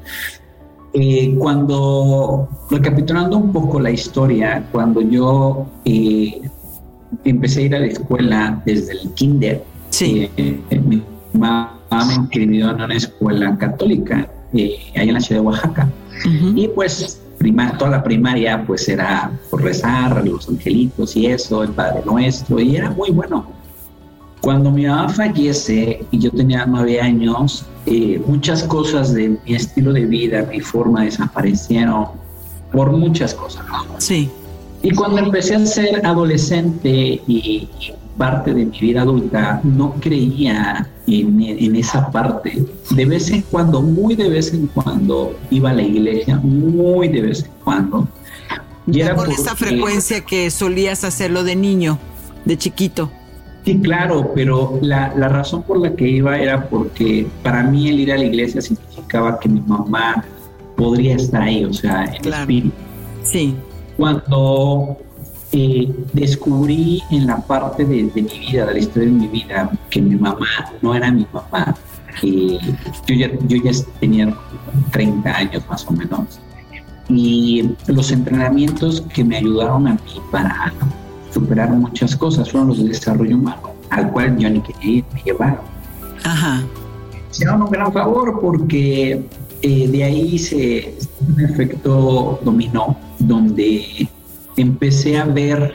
eh, 0.95 1.35
cuando, 1.39 2.49
recapitulando 2.71 3.37
un 3.37 3.53
poco 3.53 3.81
la 3.81 3.91
historia, 3.91 4.67
cuando 4.73 5.01
yo 5.01 5.67
eh, 5.85 6.41
empecé 7.25 7.61
a 7.61 7.63
ir 7.65 7.75
a 7.75 7.81
la 7.81 7.87
escuela 7.87 8.63
desde 8.65 8.93
el 8.93 9.11
kinder, 9.15 9.65
sí. 9.91 10.31
Eh, 10.37 10.61
mi 10.85 11.03
mamá 11.33 11.79
me 11.91 12.15
inscribió 12.15 12.71
en 12.71 12.83
una 12.83 12.95
escuela 12.95 13.57
católica, 13.59 14.29
ahí 14.55 14.81
en 14.95 15.15
la 15.15 15.21
ciudad 15.21 15.41
de 15.41 15.47
Oaxaca, 15.47 15.89
y 16.25 16.69
pues 16.69 17.21
toda 17.79 17.91
la 17.91 18.03
primaria 18.03 18.65
pues 18.67 18.89
era 18.89 19.31
por 19.51 19.63
rezar, 19.63 20.25
los 20.27 20.49
angelitos 20.49 21.17
y 21.17 21.27
eso, 21.27 21.63
el 21.63 21.71
Padre 21.71 22.03
Nuestro, 22.05 22.61
y 22.61 22.77
era 22.77 22.91
muy 22.91 23.11
bueno. 23.11 23.47
Cuando 24.41 24.71
mi 24.71 24.87
mamá 24.87 25.09
fallece 25.09 26.05
y 26.11 26.19
yo 26.19 26.31
tenía 26.31 26.67
nueve 26.67 27.01
años, 27.01 27.65
eh, 27.87 28.21
muchas 28.27 28.65
cosas 28.65 29.15
de 29.15 29.37
mi 29.45 29.55
estilo 29.55 29.93
de 29.93 30.05
vida, 30.07 30.49
mi 30.51 30.61
forma 30.61 31.05
desaparecieron 31.05 32.07
por 32.73 32.91
muchas 32.93 33.35
cosas. 33.35 33.65
Sí. 33.99 34.31
Y 34.83 34.91
cuando 34.95 35.19
empecé 35.19 35.55
a 35.55 35.65
ser 35.65 36.05
adolescente 36.05 37.23
y, 37.27 37.69
parte 38.17 38.53
de 38.55 38.67
mi 38.67 38.79
vida 38.79 39.03
adulta, 39.03 39.61
no 39.65 39.95
creía 40.01 40.87
en, 41.07 41.77
esa 41.77 42.11
parte. 42.11 42.65
De 42.91 43.05
vez 43.05 43.31
en 43.31 43.43
cuando, 43.43 43.83
muy 43.83 44.15
de 44.15 44.29
vez 44.29 44.53
en 44.53 44.67
cuando, 44.69 45.37
iba 45.51 45.71
a 45.71 45.75
la 45.75 45.83
iglesia, 45.83 46.37
muy 46.37 47.09
de 47.09 47.23
vez 47.23 47.45
en 47.45 47.51
cuando. 47.65 48.09
Y 48.87 49.01
era 49.01 49.15
con 49.15 49.31
esa 49.31 49.55
frecuencia 49.57 50.23
que 50.23 50.51
solías 50.51 51.05
hacerlo 51.05 51.45
de 51.45 51.57
niño, 51.57 51.99
de 52.45 52.59
chiquito. 52.59 53.11
Sí, 53.65 53.79
claro, 53.81 54.33
pero 54.35 54.79
la, 54.83 55.15
la, 55.17 55.29
razón 55.29 55.63
por 55.63 55.81
la 55.81 55.95
que 55.95 56.09
iba 56.09 56.37
era 56.37 56.69
porque 56.69 57.29
para 57.45 57.63
mí 57.63 57.89
el 57.89 58.01
ir 58.01 58.13
a 58.13 58.17
la 58.17 58.25
iglesia 58.25 58.61
significaba 58.61 59.39
que 59.39 59.49
mi 59.49 59.61
mamá 59.61 60.25
podría 60.77 61.15
estar 61.15 61.43
ahí, 61.43 61.65
o 61.65 61.73
sea, 61.73 62.05
en 62.05 62.27
el 62.27 62.33
espíritu. 62.33 62.73
Sí. 63.23 63.55
Cuando 63.97 64.97
eh, 65.53 65.93
descubrí 66.13 67.03
en 67.11 67.27
la 67.27 67.37
parte 67.37 67.85
de, 67.85 68.05
mi 68.05 68.23
vida, 68.23 68.67
de 68.67 68.73
la 68.73 68.79
historia 68.79 69.09
de 69.09 69.15
mi 69.15 69.29
vida, 69.29 69.71
que 69.91 70.01
mi 70.01 70.17
mamá 70.17 70.47
no 70.81 70.95
era 70.95 71.11
mi 71.11 71.27
mamá. 71.33 71.75
Eh, 72.23 72.59
yo, 73.07 73.15
ya, 73.15 73.31
yo 73.47 73.57
ya 73.63 73.71
tenía 74.01 74.35
30 74.93 75.31
años 75.31 75.63
más 75.69 75.87
o 75.87 75.93
menos. 75.93 76.41
Y 77.09 77.71
los 77.87 78.11
entrenamientos 78.11 79.03
que 79.15 79.25
me 79.25 79.37
ayudaron 79.37 79.89
a 79.89 79.95
mí 79.95 80.21
para 80.31 80.73
superar 81.33 81.71
muchas 81.71 82.17
cosas 82.17 82.51
fueron 82.51 82.69
los 82.69 82.79
de 82.79 82.89
desarrollo 82.89 83.37
humano, 83.37 83.73
al 83.91 84.11
cual 84.11 84.37
yo 84.39 84.49
ni 84.49 84.61
quería 84.61 84.99
ir, 84.99 85.05
me 85.13 85.23
llevaron. 85.23 85.61
Ajá. 86.25 86.63
Hicieron 87.31 87.63
un 87.63 87.71
gran 87.71 87.93
favor 87.93 88.41
porque 88.41 89.27
eh, 89.63 89.89
de 89.89 90.05
ahí 90.05 90.39
se 90.39 90.95
un 91.21 91.41
efecto 91.45 92.41
dominó 92.45 92.97
donde 93.19 94.09
empecé 94.57 95.19
a 95.19 95.25
ver 95.25 95.75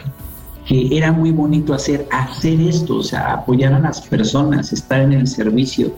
que 0.68 0.98
era 0.98 1.12
muy 1.12 1.32
bonito 1.32 1.74
hacer, 1.74 2.08
hacer 2.12 2.60
esto, 2.60 2.98
o 2.98 3.04
sea, 3.04 3.34
apoyar 3.34 3.74
a 3.74 3.80
las 3.80 4.02
personas, 4.02 4.74
estar 4.74 5.02
en 5.02 5.14
el 5.14 5.28
servicio. 5.28 5.94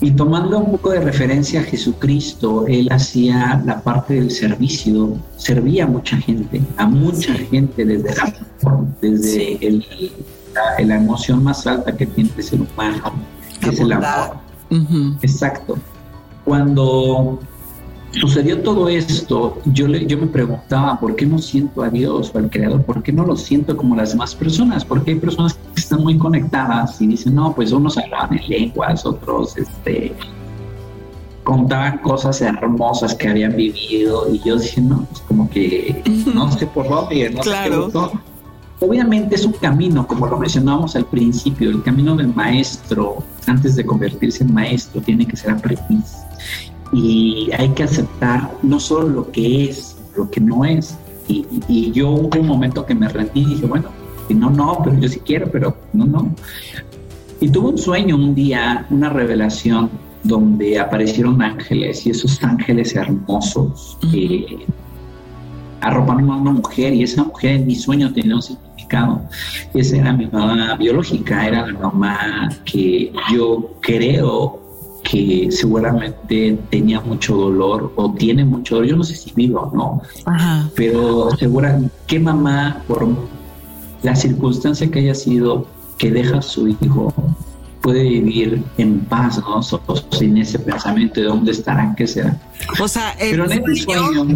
Y 0.00 0.10
tomando 0.10 0.58
un 0.58 0.72
poco 0.72 0.90
de 0.90 1.00
referencia 1.00 1.60
a 1.60 1.62
Jesucristo, 1.62 2.66
él 2.66 2.88
hacía 2.92 3.62
la 3.64 3.80
parte 3.80 4.14
del 4.14 4.30
servicio, 4.30 5.16
servía 5.38 5.84
a 5.84 5.86
mucha 5.86 6.18
gente, 6.18 6.60
a 6.76 6.86
mucha 6.86 7.32
gente 7.32 7.82
desde, 7.82 8.14
la, 8.14 8.34
desde 9.00 9.66
el, 9.66 9.86
la, 10.84 10.96
emoción 10.96 11.42
más 11.42 11.66
alta 11.66 11.96
que 11.96 12.04
tiene 12.04 12.30
el 12.36 12.44
ser 12.44 12.60
humano, 12.60 13.14
que 13.58 13.70
es 13.70 13.80
el 13.80 13.92
amor. 13.92 14.36
Exacto. 15.22 15.78
Cuando 16.44 17.40
sucedió 18.20 18.62
todo 18.62 18.88
esto, 18.88 19.58
yo, 19.66 19.86
le, 19.88 20.06
yo 20.06 20.18
me 20.18 20.26
preguntaba, 20.26 20.98
¿por 20.98 21.16
qué 21.16 21.26
no 21.26 21.38
siento 21.38 21.82
a 21.82 21.90
Dios 21.90 22.32
o 22.34 22.38
al 22.38 22.50
Creador? 22.50 22.82
¿Por 22.82 23.02
qué 23.02 23.12
no 23.12 23.24
lo 23.24 23.36
siento 23.36 23.76
como 23.76 23.96
las 23.96 24.10
demás 24.10 24.34
personas? 24.34 24.84
Porque 24.84 25.12
hay 25.12 25.18
personas 25.18 25.54
que 25.54 25.80
están 25.80 26.02
muy 26.02 26.16
conectadas 26.16 27.00
y 27.00 27.06
dicen, 27.08 27.34
no, 27.34 27.54
pues 27.54 27.72
unos 27.72 27.98
hablaban 27.98 28.38
en 28.38 28.48
lenguas, 28.48 29.04
otros 29.04 29.56
este, 29.56 30.14
contaban 31.44 31.98
cosas 31.98 32.40
hermosas 32.40 33.14
que 33.14 33.28
habían 33.28 33.54
vivido 33.54 34.32
y 34.32 34.40
yo 34.44 34.56
dije, 34.56 34.80
no, 34.80 35.06
pues 35.10 35.20
como 35.22 35.48
que 35.50 36.02
no 36.34 36.50
sé 36.52 36.66
por 36.66 36.88
dónde, 36.88 37.30
no 37.30 37.40
claro. 37.40 37.90
sé 37.90 37.98
Obviamente 38.78 39.36
es 39.36 39.46
un 39.46 39.52
camino, 39.52 40.06
como 40.06 40.26
lo 40.26 40.36
mencionábamos 40.36 40.96
al 40.96 41.06
principio, 41.06 41.70
el 41.70 41.82
camino 41.82 42.14
del 42.14 42.34
maestro, 42.34 43.24
antes 43.46 43.74
de 43.74 43.86
convertirse 43.86 44.44
en 44.44 44.52
maestro, 44.52 45.00
tiene 45.00 45.26
que 45.26 45.34
ser 45.34 45.52
aprendiz 45.52 46.26
y 46.92 47.50
hay 47.56 47.68
que 47.70 47.84
aceptar 47.84 48.50
no 48.62 48.78
solo 48.80 49.08
lo 49.08 49.30
que 49.30 49.70
es, 49.70 49.96
lo 50.16 50.30
que 50.30 50.40
no 50.40 50.64
es. 50.64 50.96
Y, 51.28 51.90
yo 51.92 52.10
hubo 52.10 52.38
un 52.38 52.46
momento 52.46 52.86
que 52.86 52.94
me 52.94 53.08
rendí 53.08 53.40
y 53.40 53.44
dije, 53.46 53.66
bueno, 53.66 53.88
no, 54.30 54.50
no, 54.50 54.78
pero 54.84 54.98
yo 54.98 55.08
sí 55.08 55.20
quiero, 55.20 55.50
pero 55.50 55.76
no, 55.92 56.04
no. 56.04 56.34
Y 57.40 57.48
tuve 57.48 57.70
un 57.70 57.78
sueño 57.78 58.16
un 58.16 58.34
día, 58.34 58.86
una 58.90 59.10
revelación 59.10 59.90
donde 60.22 60.78
aparecieron 60.78 61.40
ángeles 61.42 62.06
y 62.06 62.10
esos 62.10 62.42
ángeles 62.42 62.94
hermosos 62.94 63.98
que 64.10 64.66
arroparon 65.80 66.30
a 66.30 66.36
una 66.36 66.52
mujer 66.52 66.94
y 66.94 67.02
esa 67.02 67.24
mujer 67.24 67.56
en 67.56 67.66
mi 67.66 67.74
sueño 67.74 68.12
tenía 68.12 68.36
un 68.36 68.42
significado. 68.42 69.20
Esa 69.74 69.96
era 69.96 70.12
mi 70.12 70.26
mamá 70.26 70.76
biológica, 70.76 71.46
era 71.46 71.66
la 71.66 71.78
mamá 71.78 72.48
que 72.64 73.12
yo 73.32 73.74
creo 73.80 74.65
que 75.08 75.48
seguramente 75.50 76.58
tenía 76.70 77.00
mucho 77.00 77.36
dolor 77.36 77.92
o 77.96 78.12
tiene 78.12 78.44
mucho 78.44 78.76
dolor, 78.76 78.90
yo 78.90 78.96
no 78.96 79.04
sé 79.04 79.14
si 79.14 79.32
vivo 79.34 79.60
o 79.60 79.76
no, 79.76 80.02
pero 80.74 81.28
seguramente 81.38 81.94
qué 82.06 82.18
mamá 82.18 82.82
por 82.88 83.06
la 84.02 84.16
circunstancia 84.16 84.90
que 84.90 84.98
haya 84.98 85.14
sido 85.14 85.66
que 85.98 86.10
deja 86.10 86.38
a 86.38 86.42
su 86.42 86.68
hijo 86.68 87.12
puede 87.80 88.02
vivir 88.02 88.64
en 88.78 88.98
paz, 89.00 89.38
¿no? 89.38 89.62
sin 90.10 90.38
ese 90.38 90.58
pensamiento 90.58 91.20
de 91.20 91.26
dónde 91.26 91.52
estarán, 91.52 91.94
qué 91.94 92.08
será. 92.08 92.36
O 92.80 92.88
sea, 92.88 93.12
el, 93.12 93.36
sueño, 93.76 94.26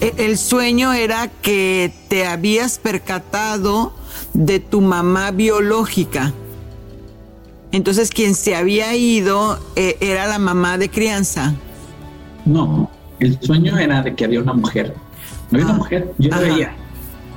el 0.00 0.38
sueño 0.38 0.92
era 0.92 1.26
que 1.26 1.92
te 2.08 2.26
habías 2.26 2.78
percatado 2.78 3.92
de 4.34 4.60
tu 4.60 4.80
mamá 4.80 5.32
biológica. 5.32 6.32
Entonces, 7.72 8.10
quien 8.10 8.34
se 8.34 8.54
había 8.54 8.94
ido 8.94 9.58
eh, 9.76 9.96
era 10.00 10.26
la 10.26 10.38
mamá 10.38 10.78
de 10.78 10.90
crianza. 10.90 11.54
No, 12.44 12.90
el 13.18 13.40
sueño 13.40 13.78
era 13.78 14.02
de 14.02 14.14
que 14.14 14.24
había 14.24 14.40
una 14.40 14.52
mujer. 14.52 14.94
Había 15.50 15.64
una 15.64 15.74
ah, 15.74 15.78
mujer, 15.78 16.12
yo 16.18 16.30
la 16.30 16.38
veía 16.38 16.76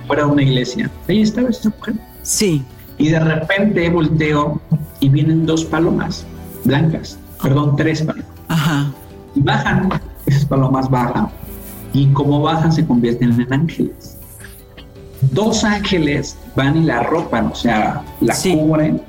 fuera 0.08 0.25
una 0.25 0.42
iglesia. 0.42 0.89
Ahí 1.08 1.22
estaba 1.22 1.50
esa 1.50 1.70
mujer. 1.70 1.96
Sí. 2.24 2.63
Y 2.98 3.10
de 3.10 3.20
repente 3.20 3.89
volteo 3.89 4.62
y 5.00 5.10
vienen 5.10 5.46
dos 5.46 5.65
palomas 5.65 6.25
blancas, 6.63 7.18
perdón, 7.42 7.75
tres 7.75 8.01
palomas. 8.01 8.27
Ajá. 8.48 8.92
Y 9.36 9.42
bajan, 9.42 9.89
esas 10.25 10.46
palomas 10.46 10.89
bajan. 10.89 11.30
Y 11.94 12.08
como 12.08 12.42
bajan 12.42 12.72
se 12.72 12.86
convierten 12.86 13.39
en 13.39 13.54
ángeles. 13.54 14.18
Dos 15.32 15.63
ángeles 15.63 16.38
van 16.56 16.77
y 16.77 16.86
la 16.86 17.04
ropan, 17.04 17.48
o 17.48 17.56
sea, 17.56 18.04
la 18.22 18.36
cubren 18.36 19.01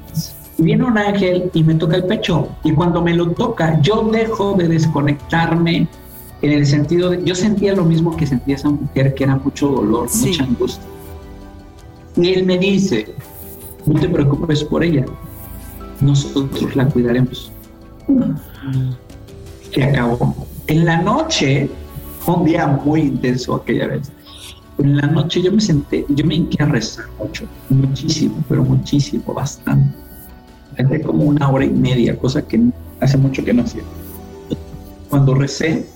viene 0.59 0.85
un 0.85 0.97
ángel 0.97 1.51
y 1.53 1.63
me 1.63 1.75
toca 1.75 1.97
el 1.97 2.05
pecho. 2.05 2.49
Y 2.65 2.73
cuando 2.73 3.03
me 3.03 3.15
lo 3.15 3.31
toca, 3.31 3.81
yo 3.81 4.09
dejo 4.11 4.55
de 4.55 4.69
desconectarme 4.69 5.89
en 6.43 6.53
el 6.53 6.67
sentido 6.67 7.11
de, 7.11 7.23
yo 7.25 7.35
sentía 7.35 7.75
lo 7.75 7.85
mismo 7.85 8.17
que 8.17 8.27
sentía 8.27 8.57
esa 8.57 8.71
mujer, 8.71 9.15
que 9.15 9.25
era 9.25 9.37
mucho 9.37 9.69
dolor, 9.69 10.09
mucha 10.15 10.45
angustia. 10.45 10.85
Y 12.17 12.33
él 12.33 12.47
me 12.47 12.59
dice, 12.59 13.15
no 13.85 13.99
te 13.99 14.09
preocupes 14.09 14.65
por 14.65 14.83
ella, 14.83 15.05
nosotros 16.01 16.75
la 16.75 16.87
cuidaremos. 16.87 17.51
Se 19.73 19.85
acabó. 19.85 20.35
En 20.67 20.85
la 20.85 21.01
noche, 21.03 21.71
fue 22.21 22.35
un 22.37 22.45
día 22.45 22.67
muy 22.67 23.03
intenso 23.03 23.55
aquella 23.55 23.89
vez. 23.89 24.11
En 24.79 24.97
la 24.97 25.07
noche 25.07 25.43
yo 25.43 25.53
me 25.53 25.61
senté, 25.61 26.05
yo 26.09 26.25
me 26.25 26.35
hinqué 26.35 26.63
a 26.63 26.67
rezar 26.67 27.07
mucho, 27.19 27.45
muchísimo, 27.71 28.37
pero 28.47 28.63
muchísimo, 28.63 29.33
bastante 29.33 30.06
hace 30.79 31.01
como 31.01 31.25
una 31.25 31.49
hora 31.51 31.65
y 31.65 31.71
media, 31.71 32.17
cosa 32.17 32.43
que 32.43 32.61
hace 33.01 33.17
mucho 33.17 33.45
que 33.45 33.53
no 33.53 33.63
hacía. 33.63 33.83
Cuando 35.09 35.35
recé, 35.35 35.87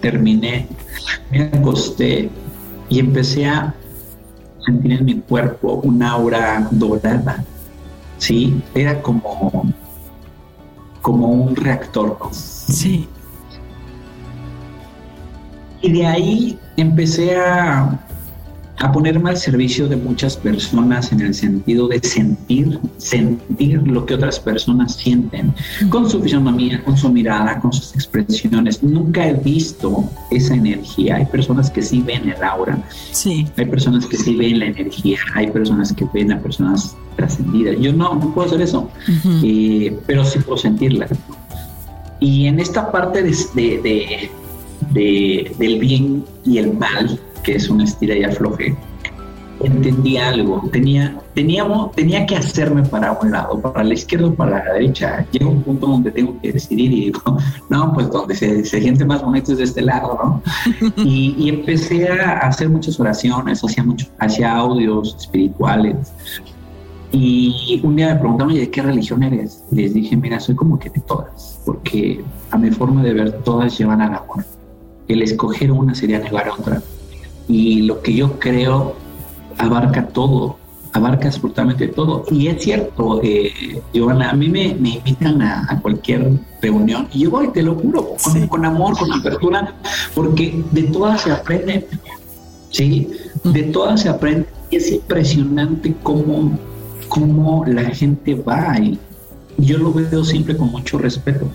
terminé, 0.00 0.66
me 1.30 1.42
acosté 1.42 2.30
y 2.88 2.98
empecé 2.98 3.46
a 3.46 3.74
sentir 4.64 4.92
en 4.92 5.04
mi 5.04 5.14
cuerpo 5.20 5.80
una 5.84 6.12
aura 6.12 6.68
dorada. 6.70 7.44
Sí, 8.18 8.60
era 8.74 9.00
como, 9.02 9.72
como 11.02 11.28
un 11.28 11.54
reactor. 11.54 12.18
Sí. 12.32 13.08
Y 15.82 15.92
de 15.92 16.06
ahí 16.06 16.58
empecé 16.76 17.36
a 17.36 18.05
a 18.78 18.92
ponerme 18.92 19.30
al 19.30 19.36
servicio 19.36 19.88
de 19.88 19.96
muchas 19.96 20.36
personas 20.36 21.10
en 21.12 21.20
el 21.20 21.34
sentido 21.34 21.88
de 21.88 22.00
sentir, 22.00 22.78
sentir 22.98 23.82
lo 23.86 24.04
que 24.04 24.14
otras 24.14 24.38
personas 24.38 24.96
sienten, 24.96 25.54
con 25.88 26.08
su 26.10 26.20
fisonomía, 26.20 26.82
con 26.84 26.96
su 26.96 27.08
mirada, 27.10 27.58
con 27.60 27.72
sus 27.72 27.94
expresiones. 27.94 28.82
Nunca 28.82 29.28
he 29.28 29.34
visto 29.34 30.04
esa 30.30 30.54
energía. 30.54 31.16
Hay 31.16 31.26
personas 31.26 31.70
que 31.70 31.80
sí 31.80 32.02
ven 32.02 32.28
el 32.28 32.42
aura, 32.44 32.78
sí. 33.12 33.46
hay 33.56 33.66
personas 33.66 34.04
que 34.06 34.16
sí 34.16 34.36
ven 34.36 34.58
la 34.58 34.66
energía, 34.66 35.18
hay 35.34 35.50
personas 35.50 35.92
que 35.92 36.06
ven 36.12 36.32
a 36.32 36.40
personas 36.40 36.94
trascendidas. 37.16 37.76
Yo 37.80 37.92
no, 37.92 38.14
no 38.14 38.34
puedo 38.34 38.46
hacer 38.46 38.60
eso, 38.60 38.90
eh, 39.42 39.96
pero 40.06 40.24
sí 40.24 40.38
puedo 40.40 40.58
sentirla. 40.58 41.06
Y 42.20 42.46
en 42.46 42.60
esta 42.60 42.90
parte 42.92 43.22
de, 43.22 44.30
de, 44.92 45.52
del 45.58 45.78
bien 45.78 46.24
y 46.44 46.58
el 46.58 46.74
mal, 46.74 47.18
que 47.46 47.54
es 47.54 47.70
una 47.70 47.84
estira 47.84 48.16
y 48.16 48.24
afloje, 48.24 48.76
entendí 49.60 50.16
algo. 50.16 50.68
Tenía, 50.72 51.16
teníamos, 51.32 51.92
tenía 51.92 52.26
que 52.26 52.36
hacerme 52.36 52.82
para 52.82 53.12
un 53.12 53.30
lado, 53.30 53.60
para 53.60 53.84
la 53.84 53.94
izquierda 53.94 54.26
o 54.26 54.34
para 54.34 54.64
la 54.64 54.72
derecha. 54.74 55.24
Llega 55.30 55.46
un 55.46 55.62
punto 55.62 55.86
donde 55.86 56.10
tengo 56.10 56.38
que 56.40 56.52
decidir 56.52 56.92
y 56.92 57.04
digo, 57.06 57.20
no, 57.70 57.92
pues 57.94 58.10
donde 58.10 58.34
se, 58.34 58.64
se 58.64 58.80
siente 58.80 59.04
más 59.04 59.22
bonito 59.22 59.52
es 59.52 59.58
de 59.58 59.64
este 59.64 59.80
lado, 59.82 60.18
¿no? 60.22 60.42
y, 61.04 61.48
empecé 61.48 62.08
a 62.08 62.38
hacer 62.40 62.68
muchas 62.68 62.98
oraciones, 62.98 63.62
hacía, 63.62 63.84
mucho, 63.84 64.08
hacía 64.18 64.56
audios 64.56 65.14
espirituales. 65.16 66.12
Y 67.12 67.80
un 67.84 67.94
día 67.94 68.08
me 68.08 68.16
preguntaron, 68.16 68.52
¿de 68.52 68.68
qué 68.68 68.82
religión 68.82 69.22
eres? 69.22 69.62
Les 69.70 69.94
dije, 69.94 70.16
mira, 70.16 70.40
soy 70.40 70.56
como 70.56 70.80
que 70.80 70.90
de 70.90 71.00
todas, 71.00 71.60
porque 71.64 72.22
a 72.50 72.58
mi 72.58 72.72
forma 72.72 73.04
de 73.04 73.14
ver 73.14 73.32
todas 73.44 73.78
llevan 73.78 74.02
al 74.02 74.14
amor. 74.14 74.44
El 75.06 75.22
escoger 75.22 75.70
una 75.70 75.94
sería 75.94 76.18
negar 76.18 76.48
a 76.48 76.54
otra 76.54 76.82
y 77.48 77.82
lo 77.82 78.02
que 78.02 78.14
yo 78.14 78.38
creo 78.38 78.96
abarca 79.58 80.08
todo, 80.08 80.58
abarca 80.92 81.28
absolutamente 81.28 81.88
todo. 81.88 82.24
Y 82.30 82.48
es 82.48 82.62
cierto, 82.62 83.20
eh, 83.22 83.82
a 83.94 84.32
mí 84.32 84.48
me, 84.48 84.64
invitan 84.68 85.42
a, 85.42 85.78
cualquier 85.80 86.32
reunión 86.60 87.08
y 87.12 87.20
yo 87.20 87.30
voy, 87.30 87.48
te 87.48 87.62
lo 87.62 87.74
juro, 87.74 88.16
con, 88.48 88.64
amor, 88.64 88.96
con 88.98 89.12
apertura, 89.12 89.74
porque 90.14 90.62
de 90.72 90.82
todas 90.84 91.22
se 91.22 91.32
aprende, 91.32 91.86
¿sí? 92.70 93.08
De 93.44 93.64
todas 93.64 94.02
se 94.02 94.08
aprende. 94.08 94.46
Y 94.70 94.76
es 94.76 94.90
impresionante 94.90 95.94
cómo, 96.02 96.58
cómo 97.08 97.64
la 97.66 97.84
gente 97.84 98.34
va 98.34 98.78
y 98.80 98.98
yo 99.58 99.78
lo 99.78 99.92
veo 99.92 100.24
siempre 100.24 100.56
con 100.56 100.70
mucho 100.70 100.98
respeto. 100.98 101.46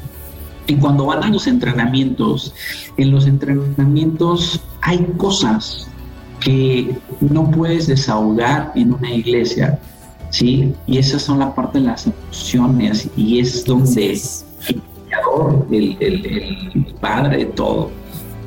Y 0.68 0.76
cuando 0.76 1.06
van 1.06 1.24
a 1.24 1.30
los 1.30 1.48
entrenamientos, 1.48 2.54
en 2.98 3.12
los 3.12 3.28
entrenamientos 3.28 4.62
hay 4.82 5.00
cosas 5.18 5.88
que 6.40 6.96
no 7.20 7.50
puedes 7.52 7.88
desahogar 7.88 8.72
en 8.76 8.94
una 8.94 9.12
iglesia, 9.14 9.80
¿sí? 10.32 10.74
Y 10.88 10.98
esas 10.98 11.22
son 11.22 11.40
la 11.40 11.54
parte 11.54 11.80
de 11.80 11.86
las 11.86 12.08
emociones 12.08 13.10
y 13.16 13.40
es 13.40 13.64
donde 13.64 14.14
el 14.14 14.82
creador, 15.08 15.68
el, 15.72 15.98
el, 16.00 16.86
padre 17.00 17.38
de 17.38 17.46
todo, 17.46 17.92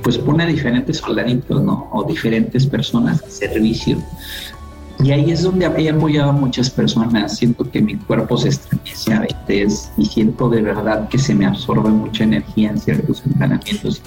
pues 0.02 0.18
pone 0.18 0.44
a 0.44 0.46
diferentes 0.46 0.98
soldaditos, 0.98 1.62
¿no? 1.62 1.88
O 1.92 2.04
diferentes 2.04 2.66
personas 2.66 3.22
a 3.22 3.30
servicio 3.30 3.98
Y 5.04 5.12
ahí 5.12 5.30
es 5.30 5.42
donde 5.42 5.66
he 5.66 5.90
apoyado 5.90 6.30
a 6.30 6.32
muchas 6.32 6.70
personas. 6.70 7.36
Siento 7.36 7.70
que 7.70 7.82
mi 7.82 7.94
cuerpo 7.94 8.38
se 8.38 8.48
estremece 8.48 9.12
a 9.12 9.20
veces 9.20 9.90
y 9.98 10.06
siento 10.06 10.48
de 10.48 10.62
verdad 10.62 11.10
que 11.10 11.18
se 11.18 11.34
me 11.34 11.44
absorbe 11.44 11.90
mucha 11.90 12.24
energía 12.24 12.70
en 12.70 12.80
ciertos 12.80 13.22
entrenamientos. 13.26 14.00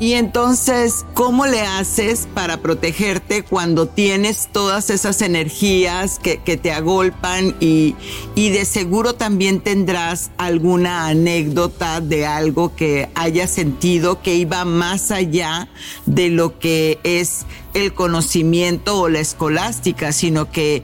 y, 0.00 0.04
y 0.04 0.12
entonces, 0.14 1.06
¿cómo 1.14 1.46
le 1.46 1.60
haces 1.60 2.26
para 2.34 2.56
protegerte 2.56 3.44
cuando 3.44 3.86
tienes 3.86 4.48
todas 4.50 4.90
esas 4.90 5.22
energías 5.22 6.18
que, 6.18 6.38
que 6.38 6.56
te 6.56 6.72
agolpan 6.72 7.54
y, 7.60 7.94
y 8.34 8.50
de 8.50 8.64
seguro 8.64 9.14
también 9.14 9.60
tendrás 9.60 10.32
alguna 10.36 11.06
anécdota 11.06 12.00
de 12.00 12.26
algo 12.26 12.74
que 12.74 13.08
hayas 13.14 13.50
sentido 13.50 14.20
que 14.20 14.34
iba 14.34 14.64
más 14.64 15.12
allá 15.12 15.68
de 16.06 16.28
lo 16.28 16.58
que 16.58 16.98
es 17.04 17.46
el 17.74 17.94
conocimiento 17.94 19.00
o 19.00 19.08
la 19.08 19.20
escolástica, 19.20 20.12
sino 20.12 20.50
que 20.50 20.82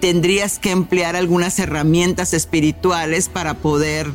tendrías 0.00 0.58
que 0.58 0.70
emplear 0.70 1.16
algunas 1.16 1.58
herramientas 1.58 2.32
espirituales 2.32 3.28
para 3.28 3.54
poder 3.54 4.06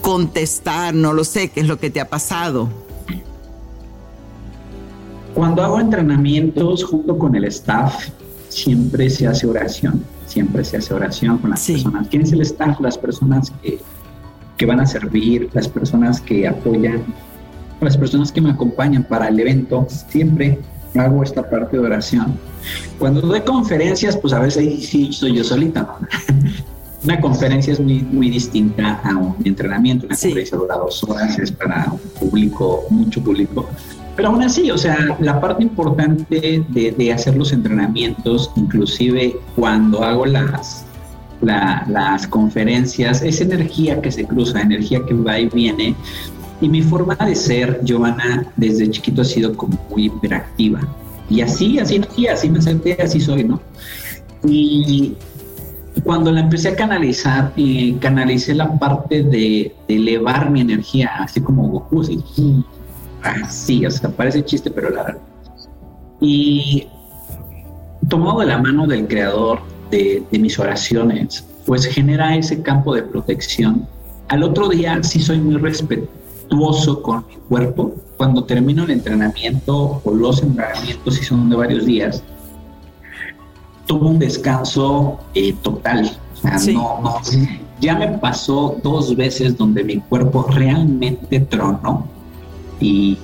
contestar, 0.00 0.94
no 0.94 1.12
lo 1.12 1.24
sé, 1.24 1.48
qué 1.48 1.60
es 1.60 1.66
lo 1.66 1.78
que 1.78 1.90
te 1.90 2.00
ha 2.00 2.08
pasado. 2.08 2.68
Cuando 5.34 5.62
hago 5.62 5.80
entrenamientos 5.80 6.84
junto 6.84 7.16
con 7.16 7.34
el 7.34 7.44
staff, 7.44 8.08
siempre 8.48 9.08
se 9.08 9.26
hace 9.26 9.46
oración, 9.46 10.04
siempre 10.26 10.64
se 10.64 10.78
hace 10.78 10.92
oración 10.92 11.38
con 11.38 11.50
las 11.50 11.64
personas. 11.64 12.08
¿Quién 12.08 12.22
es 12.22 12.32
el 12.32 12.40
staff? 12.42 12.80
Las 12.80 12.98
personas 12.98 13.52
que, 13.62 13.78
que 14.56 14.66
van 14.66 14.80
a 14.80 14.86
servir, 14.86 15.48
las 15.52 15.68
personas 15.68 16.20
que 16.20 16.48
apoyan, 16.48 17.04
las 17.80 17.96
personas 17.96 18.32
que 18.32 18.40
me 18.40 18.50
acompañan 18.50 19.04
para 19.04 19.28
el 19.28 19.38
evento, 19.38 19.86
siempre 20.10 20.58
hago 20.94 21.22
esta 21.22 21.48
parte 21.48 21.78
de 21.78 21.84
oración. 21.84 22.38
Cuando 22.98 23.20
doy 23.20 23.40
conferencias, 23.40 24.16
pues 24.16 24.32
a 24.32 24.40
veces 24.40 24.86
sí 24.88 25.12
soy 25.12 25.36
yo 25.36 25.44
solita. 25.44 25.96
Una 27.04 27.20
conferencia 27.20 27.72
es 27.72 27.80
muy, 27.80 28.00
muy 28.00 28.28
distinta 28.28 29.00
a 29.04 29.16
un 29.16 29.36
entrenamiento. 29.44 30.06
Una 30.06 30.16
conferencia 30.16 30.58
dura 30.58 30.76
dos 30.76 31.04
horas, 31.04 31.38
es 31.38 31.52
para 31.52 31.92
un 31.92 31.98
público, 32.18 32.84
mucho 32.90 33.22
público. 33.22 33.68
Pero 34.16 34.30
aún 34.30 34.42
así, 34.42 34.68
o 34.72 34.78
sea, 34.78 35.16
la 35.20 35.40
parte 35.40 35.62
importante 35.62 36.64
de, 36.68 36.92
de 36.92 37.12
hacer 37.12 37.36
los 37.36 37.52
entrenamientos, 37.52 38.50
inclusive 38.56 39.36
cuando 39.54 40.02
hago 40.02 40.26
las, 40.26 40.84
las 41.40 42.26
conferencias, 42.26 43.22
es 43.22 43.40
energía 43.40 44.00
que 44.00 44.10
se 44.10 44.24
cruza, 44.24 44.60
energía 44.60 45.00
que 45.06 45.14
va 45.14 45.38
y 45.38 45.48
viene, 45.48 45.94
y 46.60 46.68
mi 46.68 46.82
forma 46.82 47.14
de 47.14 47.34
ser, 47.34 47.80
Giovanna, 47.84 48.46
desde 48.56 48.90
chiquito 48.90 49.22
ha 49.22 49.24
sido 49.24 49.54
como 49.56 49.78
muy 49.90 50.06
hiperactiva. 50.06 50.80
Y 51.30 51.40
así, 51.40 51.78
así 51.78 51.98
nací, 51.98 52.26
así 52.26 52.50
me 52.50 52.60
senté, 52.60 52.96
así 53.00 53.20
soy, 53.20 53.44
¿no? 53.44 53.60
Y 54.44 55.14
cuando 56.04 56.32
la 56.32 56.40
empecé 56.40 56.70
a 56.70 56.76
canalizar, 56.76 57.52
eh, 57.56 57.96
canalicé 58.00 58.54
la 58.54 58.78
parte 58.78 59.22
de, 59.22 59.74
elevar 59.88 60.50
mi 60.50 60.62
energía, 60.62 61.10
así 61.18 61.40
como 61.40 61.68
Goku, 61.68 62.02
así, 63.22 63.86
o 63.86 63.90
sea, 63.90 64.10
parece 64.10 64.44
chiste, 64.44 64.70
pero 64.70 64.90
la 64.90 65.02
verdad. 65.04 65.20
Y 66.20 66.88
tomado 68.08 68.40
de 68.40 68.46
la 68.46 68.58
mano 68.58 68.86
del 68.86 69.06
creador 69.06 69.60
de, 69.90 70.22
de 70.30 70.38
mis 70.38 70.58
oraciones, 70.58 71.44
pues 71.66 71.84
genera 71.86 72.34
ese 72.34 72.62
campo 72.62 72.94
de 72.94 73.02
protección. 73.02 73.86
Al 74.28 74.42
otro 74.42 74.68
día 74.68 75.02
sí 75.02 75.20
soy 75.20 75.38
muy 75.38 75.56
respetuoso 75.56 76.18
con 77.02 77.24
mi 77.28 77.36
cuerpo. 77.48 77.94
Cuando 78.16 78.44
termino 78.44 78.84
el 78.84 78.90
entrenamiento 78.90 80.00
o 80.04 80.14
los 80.14 80.42
entrenamientos, 80.42 81.14
si 81.14 81.24
son 81.24 81.48
de 81.48 81.56
varios 81.56 81.84
días, 81.86 82.22
tomo 83.86 84.10
un 84.10 84.18
descanso 84.18 85.18
eh, 85.34 85.54
total. 85.62 86.10
ya 87.80 87.94
me 87.96 88.08
pasó 88.18 88.76
dos 88.82 89.14
veces 89.16 89.56
donde 89.56 89.84
mi 89.84 89.98
cuerpo 89.98 90.46
realmente 90.50 91.40
tronó 91.40 92.06
y, 92.80 93.18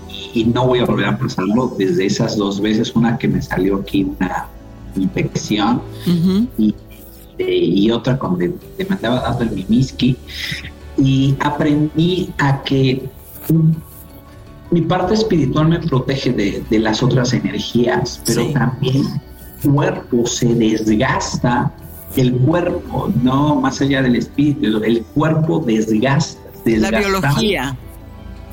no 0.46 0.66
voy 0.66 0.80
a 0.80 0.84
volver 0.84 1.06
a 1.06 1.16
pasarlo 1.16 1.74
desde 1.78 2.06
esas 2.06 2.36
dos 2.36 2.60
veces. 2.60 2.94
Una 2.96 3.16
que 3.18 3.28
me 3.28 3.40
salió 3.40 3.76
aquí 3.76 4.02
una 4.02 4.48
infección 4.96 5.80
y, 6.58 6.74
y, 7.38 7.90
otra 7.90 8.18
cuando 8.18 8.38
me 8.38 8.54
andaba 8.88 9.20
dando 9.20 9.44
el 9.44 9.52
mimiski 9.52 10.16
y 11.04 11.36
aprendí 11.40 12.32
a 12.38 12.62
que 12.62 13.02
mi 14.70 14.80
parte 14.80 15.14
espiritual 15.14 15.68
me 15.68 15.78
protege 15.78 16.32
de, 16.32 16.78
las 16.78 17.02
otras 17.02 17.34
energías, 17.34 18.22
pero 18.24 18.46
también 18.52 19.04
el 19.62 19.70
cuerpo 19.70 20.26
se 20.26 20.54
desgasta, 20.54 21.70
el 22.16 22.32
cuerpo, 22.38 23.12
no 23.22 23.56
más 23.56 23.80
allá 23.82 24.02
del 24.02 24.16
espíritu, 24.16 24.82
el 24.82 25.02
cuerpo 25.14 25.60
desgasta. 25.60 26.40
La 26.64 26.90
biología. 26.90 27.76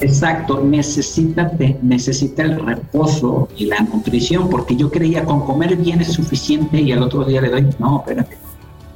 Exacto, 0.01 0.61
necesita, 0.63 1.51
necesita 1.81 2.43
el 2.43 2.59
reposo 2.59 3.47
y 3.55 3.65
la 3.65 3.79
nutrición, 3.81 4.49
porque 4.49 4.75
yo 4.75 4.91
creía 4.91 5.23
con 5.23 5.45
comer 5.45 5.77
bien 5.77 6.01
es 6.01 6.13
suficiente 6.13 6.81
y 6.81 6.91
al 6.91 7.03
otro 7.03 7.23
día 7.23 7.39
le 7.39 7.49
doy, 7.49 7.67
no, 7.79 7.99
espérate, 7.99 8.35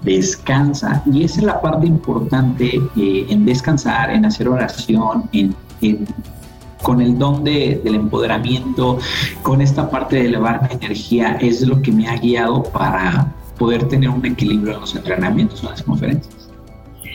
descansa. 0.06 1.04
Y 1.12 1.24
esa 1.24 1.39
es 1.39 1.44
la 1.44 1.60
parte 1.60 1.88
importante 1.88 2.82
eh, 2.96 3.26
en 3.30 3.46
descansar, 3.46 4.12
en 4.12 4.26
hacer 4.26 4.48
oración, 4.48 5.30
en 5.34 5.56
con 6.82 7.02
el 7.02 7.18
don 7.18 7.44
de, 7.44 7.82
del 7.84 7.96
empoderamiento, 7.96 9.00
con 9.41 9.60
esta 9.60 9.89
parte 9.89 10.18
de 10.18 10.28
elevar 10.28 10.62
mi 10.62 10.76
energía, 10.76 11.36
es 11.41 11.62
lo 11.62 11.82
que 11.82 11.91
me 11.91 12.08
ha 12.08 12.18
guiado 12.18 12.62
para 12.62 13.34
poder 13.58 13.88
tener 13.88 14.10
un 14.10 14.24
equilibrio 14.24 14.76
en 14.76 14.82
los 14.82 14.96
entrenamientos, 14.96 15.63
en 15.63 15.70
las 15.70 15.82
conferencias. 15.82 16.36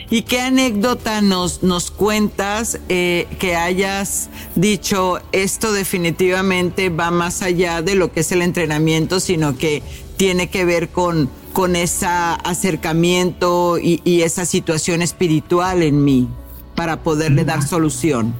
¿Y 0.09 0.23
qué 0.23 0.41
anécdota 0.41 1.21
nos, 1.21 1.63
nos 1.63 1.89
cuentas 1.89 2.79
eh, 2.89 3.27
que 3.39 3.55
hayas 3.55 4.29
dicho 4.55 5.19
esto 5.31 5.71
definitivamente 5.71 6.89
va 6.89 7.11
más 7.11 7.41
allá 7.41 7.81
de 7.81 7.95
lo 7.95 8.11
que 8.11 8.19
es 8.19 8.31
el 8.33 8.41
entrenamiento, 8.41 9.21
sino 9.21 9.57
que 9.57 9.81
tiene 10.17 10.49
que 10.49 10.65
ver 10.65 10.89
con, 10.89 11.29
con 11.53 11.75
ese 11.75 12.05
acercamiento 12.07 13.77
y, 13.77 14.21
esa 14.21 14.45
situación 14.45 15.01
espiritual 15.01 15.83
en 15.83 16.03
mí 16.03 16.27
para 16.75 17.03
poderle 17.03 17.45
dar 17.45 17.61
solución? 17.63 18.33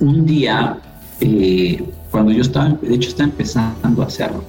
un 0.00 0.24
día, 0.24 0.78
eh, 1.20 1.84
cuando 2.10 2.32
yo 2.32 2.40
estaba, 2.40 2.70
de 2.70 2.94
hecho 2.94 3.10
estaba 3.10 3.28
empezando 3.28 4.02
a 4.02 4.06
hacerlo, 4.06 4.42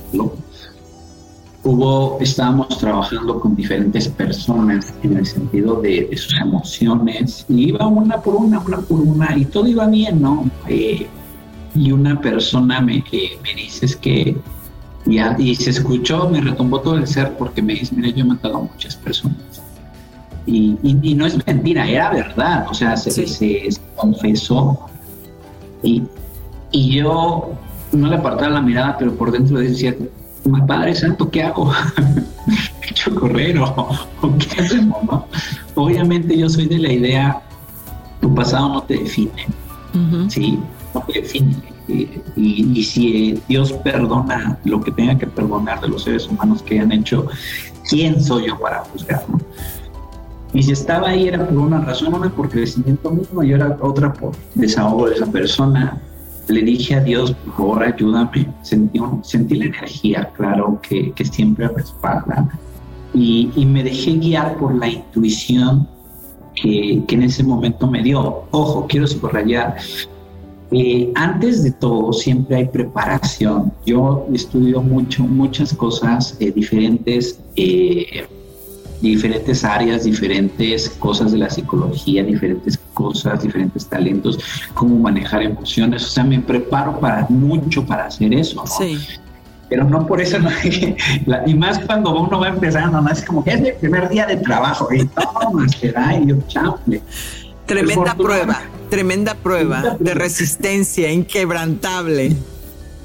hubo, 1.64 2.18
estábamos 2.22 2.78
trabajando 2.80 3.40
con 3.40 3.56
diferentes 3.56 4.08
personas 4.08 4.94
en 5.04 5.18
el 5.18 5.26
sentido 5.26 5.82
de, 5.82 6.10
sus 6.18 6.40
emociones, 6.40 7.46
y 7.50 7.70
iba 7.70 7.86
una 7.86 8.22
por 8.22 8.36
una, 8.36 8.60
una 8.60 8.78
por 8.80 9.02
una, 9.02 9.38
y 9.38 9.46
todo 9.46 9.68
iba 9.68 9.88
bien, 9.88 10.22
¿no? 10.22 10.50
Eh, 10.68 11.06
y 11.76 11.92
una 11.92 12.20
persona 12.20 12.82
me, 12.82 13.04
me 13.44 13.56
dice 13.56 13.86
es 13.86 13.96
que, 13.96 14.36
y 15.06 15.56
se 15.56 15.70
escuchó, 15.72 16.30
me 16.30 16.42
retumbó 16.42 16.80
todo 16.82 16.98
el 16.98 17.08
ser 17.08 17.36
porque 17.38 17.62
me 17.62 17.74
dice, 17.74 17.96
mira, 17.96 18.10
yo 18.10 18.24
he 18.24 18.28
matado 18.28 18.58
a 18.58 18.62
muchas 18.62 18.96
personas. 18.96 19.38
Y, 20.46 20.78
no 21.16 21.26
es 21.26 21.46
mentira, 21.46 21.88
era 21.88 22.10
verdad, 22.10 22.66
o 22.70 22.74
sea, 22.74 22.98
se, 22.98 23.12
se 23.12 23.70
confesó 23.96 24.88
y, 25.84 26.04
y 26.72 26.96
yo 26.96 27.52
no 27.92 28.08
le 28.08 28.16
apartaba 28.16 28.50
la 28.50 28.62
mirada, 28.62 28.98
pero 28.98 29.14
por 29.16 29.32
dentro 29.32 29.60
decía, 29.60 29.96
Padre 30.68 30.96
Santo, 30.96 31.30
¿qué 31.30 31.44
hago? 31.44 31.72
¿Qué 32.82 33.12
correr 33.16 33.60
o, 33.60 33.88
qué 34.40 34.62
hacemos? 34.62 35.04
No? 35.04 35.28
Obviamente 35.76 36.38
yo 36.38 36.50
soy 36.50 36.68
de 36.68 36.80
la 36.80 36.92
idea, 36.92 37.42
tu 38.20 38.34
pasado 38.34 38.70
no 38.70 38.84
te 38.84 38.96
define, 38.98 39.48
¿sí? 40.28 40.60
No 40.94 41.02
te 41.02 41.22
define. 41.22 41.71
Y, 41.88 42.08
y, 42.36 42.84
si 42.84 43.42
Dios 43.48 43.74
perdona 43.74 44.58
lo 44.64 44.82
que 44.82 44.92
tenga 44.92 45.18
que 45.18 45.28
perdonar 45.28 45.82
de 45.82 45.90
los 45.90 46.04
seres 46.04 46.28
humanos 46.28 46.62
que 46.62 46.80
han 46.80 46.92
hecho, 46.92 47.28
¿quién 47.90 48.22
soy 48.22 48.48
yo 48.48 48.60
para 48.60 48.80
juzgar? 48.80 49.26
Y 50.54 50.64
si 50.64 50.72
estaba 50.72 51.10
ahí 51.10 51.28
era 51.28 51.48
por 51.48 51.58
una 51.58 51.80
razón, 51.80 52.14
una 52.14 52.30
por 52.30 52.50
crecimiento 52.50 53.10
mismo 53.10 53.44
y 53.44 53.54
era 53.54 53.78
otra 53.82 54.12
por 54.12 54.34
desahogo 54.56 55.08
de 55.08 55.16
esa 55.16 55.26
persona. 55.26 55.98
Le 56.48 56.62
dije 56.62 56.96
a 56.96 57.00
Dios, 57.00 57.32
por 57.32 57.56
favor, 57.56 57.84
ayúdame. 57.84 58.48
Sentí, 58.62 59.00
sentí 59.24 59.56
la 59.56 59.66
energía, 59.66 60.30
claro, 60.36 60.80
que, 60.82 61.12
que 61.14 61.24
siempre 61.24 61.70
respalda. 61.70 62.50
Y, 63.14 63.50
y, 63.56 63.66
me 63.66 63.84
dejé 63.84 64.18
guiar 64.18 64.58
por 64.58 64.76
la 64.76 64.88
intuición 64.88 65.88
que, 66.56 67.04
que 67.08 67.16
en 67.16 67.24
ese 67.24 67.44
momento 67.44 67.88
me 67.88 68.04
dio. 68.04 68.44
Ojo, 68.52 68.88
quiero 68.88 69.08
subrayar, 69.08 69.78
eh, 70.72 71.12
antes 71.16 71.64
de 71.64 71.72
todo, 71.72 72.14
siempre 72.14 72.56
hay 72.56 72.66
preparación. 72.66 73.74
Yo 73.86 74.26
estudio 74.34 74.82
mucho, 74.82 75.24
muchas 75.24 75.74
cosas 75.74 76.38
eh, 76.40 76.52
diferentes. 76.52 77.40
Eh, 77.56 78.26
diferentes 79.02 79.64
áreas, 79.64 80.04
diferentes 80.04 80.88
cosas 80.88 81.32
de 81.32 81.40
la 81.40 81.50
psicología, 81.50 82.24
diferentes 82.24 82.80
cosas, 82.94 83.42
diferentes 83.42 83.88
talentos, 83.88 84.38
cómo 84.76 84.96
manejar 85.00 85.42
emociones. 85.42 86.06
O 86.06 86.08
sea, 86.08 86.24
me 86.24 86.40
preparo 86.40 87.00
para 87.00 87.26
mucho 87.28 87.84
para 87.84 88.06
hacer 88.06 88.32
eso. 88.32 88.64
Sí. 88.68 89.00
pero 89.70 89.86
no 89.86 90.06
por 90.06 90.22
eso, 90.22 90.38
no, 90.38 90.50
y 91.48 91.56
más 91.56 91.80
cuando 91.80 92.14
uno 92.16 92.40
va 92.40 92.50
empezando, 92.50 93.02
¿no? 93.02 93.10
es 93.10 93.26
como 93.26 93.44
que 93.44 93.52
es 93.54 93.62
el 93.62 93.74
primer 93.76 94.08
día 94.10 94.28
de 94.28 94.38
trabajo, 94.38 94.88
y 94.94 95.04
toma, 95.08 95.68
se 95.70 95.92
da, 95.92 96.16
y 96.16 96.28
yo, 96.28 96.36
chample. 96.48 97.02
Tremenda 97.66 98.16
prueba, 98.16 98.62
tremenda 98.90 99.36
prueba 99.36 99.98
de 100.00 100.14
resistencia 100.14 101.12
inquebrantable. 101.12 102.36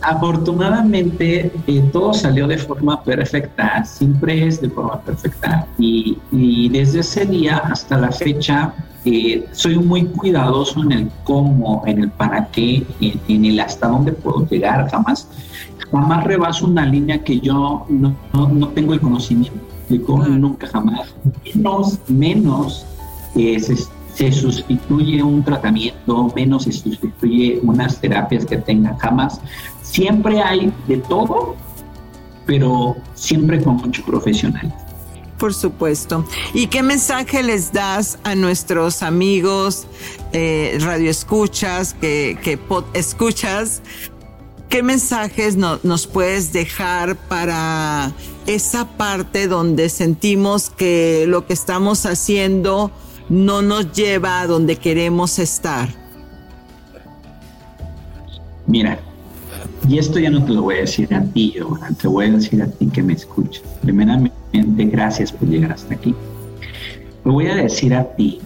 Afortunadamente 0.00 1.50
eh, 1.66 1.84
todo 1.92 2.12
salió 2.12 2.46
de 2.46 2.58
forma 2.58 3.02
perfecta, 3.02 3.84
siempre 3.84 4.46
es 4.46 4.60
de 4.60 4.68
forma 4.68 5.00
perfecta. 5.00 5.66
Y, 5.78 6.18
y 6.32 6.68
desde 6.68 7.00
ese 7.00 7.24
día 7.26 7.58
hasta 7.58 7.96
la 7.98 8.12
fecha 8.12 8.74
eh, 9.08 9.46
soy 9.52 9.78
muy 9.78 10.04
cuidadoso 10.04 10.82
en 10.82 10.90
el 10.90 11.10
cómo, 11.22 11.84
en 11.86 12.02
el 12.02 12.10
para 12.10 12.44
qué, 12.48 12.84
en, 13.00 13.44
el 13.44 13.60
hasta 13.60 13.86
dónde 13.86 14.10
puedo 14.10 14.44
llegar, 14.48 14.90
jamás, 14.90 15.28
jamás 15.92 16.24
rebaso 16.24 16.66
una 16.66 16.84
línea 16.84 17.22
que 17.22 17.38
yo 17.38 17.86
no, 17.88 18.16
no, 18.32 18.68
tengo 18.70 18.94
el 18.94 19.00
conocimiento, 19.00 19.60
nunca 19.88 20.66
jamás, 20.66 21.14
menos, 21.54 22.00
menos 22.08 22.84
eh, 23.36 23.60
se 24.16 24.32
sustituye 24.32 25.22
un 25.22 25.44
tratamiento, 25.44 26.32
menos 26.34 26.64
se 26.64 26.72
sustituye 26.72 27.60
unas 27.62 28.00
terapias 28.00 28.46
que 28.46 28.56
tenga, 28.56 28.96
jamás. 28.98 29.40
Siempre 29.82 30.40
hay 30.40 30.72
de 30.88 30.96
todo, 30.98 31.54
pero 32.46 32.96
siempre 33.14 33.62
con 33.62 33.76
mucho 33.76 34.02
profesional. 34.04 34.74
Por 35.38 35.52
supuesto. 35.52 36.24
¿Y 36.54 36.68
qué 36.68 36.82
mensaje 36.82 37.42
les 37.42 37.72
das 37.72 38.18
a 38.24 38.34
nuestros 38.34 39.02
amigos 39.02 39.86
eh, 40.32 40.78
radioescuchas, 40.80 41.92
que, 41.92 42.38
que 42.42 42.58
escuchas? 42.94 43.82
¿Qué 44.70 44.82
mensajes 44.82 45.56
nos 45.56 46.06
puedes 46.06 46.54
dejar 46.54 47.16
para 47.16 48.12
esa 48.46 48.88
parte 48.96 49.46
donde 49.46 49.90
sentimos 49.90 50.70
que 50.70 51.26
lo 51.28 51.46
que 51.46 51.52
estamos 51.52 52.06
haciendo 52.06 52.90
no 53.28 53.62
nos 53.62 53.92
lleva 53.92 54.40
a 54.40 54.46
donde 54.46 54.76
queremos 54.76 55.38
estar? 55.38 55.88
Mira, 58.66 58.98
y 59.88 59.98
esto 59.98 60.18
ya 60.18 60.30
no 60.30 60.44
te 60.44 60.52
lo 60.52 60.62
voy 60.62 60.76
a 60.76 60.80
decir 60.80 61.12
a 61.14 61.22
ti, 61.22 61.54
te 62.00 62.08
voy 62.08 62.26
a 62.26 62.32
decir 62.32 62.62
a 62.62 62.66
ti 62.66 62.86
que 62.86 63.02
me 63.02 63.12
escuchas. 63.12 63.62
Primeramente, 63.82 64.84
gracias 64.86 65.32
por 65.32 65.48
llegar 65.48 65.72
hasta 65.72 65.94
aquí. 65.94 66.14
Te 67.22 67.30
voy 67.30 67.46
a 67.46 67.54
decir 67.54 67.94
a 67.94 68.04
ti 68.16 68.40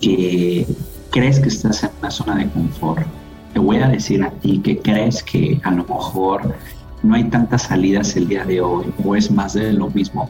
que 0.00 0.66
crees 1.10 1.40
que 1.40 1.48
estás 1.48 1.82
en 1.82 1.90
una 2.00 2.10
zona 2.10 2.36
de 2.36 2.48
confort. 2.48 3.06
Te 3.52 3.58
voy 3.58 3.76
a 3.78 3.88
decir 3.88 4.22
a 4.22 4.30
ti 4.30 4.58
que 4.58 4.78
crees 4.78 5.22
que 5.22 5.60
a 5.64 5.70
lo 5.70 5.84
mejor 5.84 6.54
no 7.02 7.14
hay 7.14 7.24
tantas 7.24 7.62
salidas 7.62 8.16
el 8.16 8.28
día 8.28 8.44
de 8.44 8.60
hoy 8.60 8.86
o 9.04 9.14
es 9.14 9.30
más 9.30 9.54
de 9.54 9.72
lo 9.72 9.90
mismo 9.90 10.28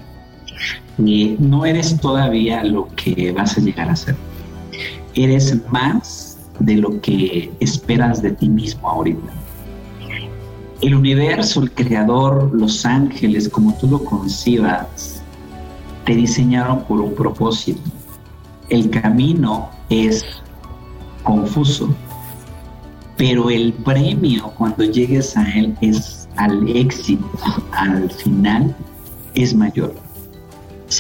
no 0.99 1.67
eres 1.67 1.99
todavía 2.01 2.65
lo 2.65 2.89
que 2.97 3.33
vas 3.33 3.59
a 3.59 3.61
llegar 3.61 3.89
a 3.91 3.97
ser. 3.97 4.17
Eres 5.15 5.57
más 5.71 6.39
de 6.59 6.77
lo 6.77 7.01
que 7.01 7.53
esperas 7.61 8.23
de 8.23 8.33
ti 8.33 8.49
mismo 8.49 8.89
ahorita. 8.89 9.33
El 10.81 10.95
universo, 10.95 11.63
el 11.63 11.73
creador, 11.73 12.51
los 12.53 12.85
ángeles, 12.85 13.49
como 13.49 13.75
tú 13.79 13.89
lo 13.89 14.05
concibas, 14.05 15.23
te 16.05 16.15
diseñaron 16.15 16.85
por 16.85 17.01
un 17.01 17.15
propósito. 17.15 17.81
El 18.69 18.91
camino 18.91 19.71
es 19.89 20.25
confuso, 21.23 21.89
pero 23.17 23.51
el 23.51 23.73
premio 23.73 24.53
cuando 24.59 24.85
llegues 24.85 25.37
a 25.37 25.49
él 25.53 25.77
es 25.81 26.29
al 26.37 26.69
éxito, 26.69 27.31
al 27.73 28.11
final, 28.11 28.75
es 29.35 29.55
mayor. 29.55 30.04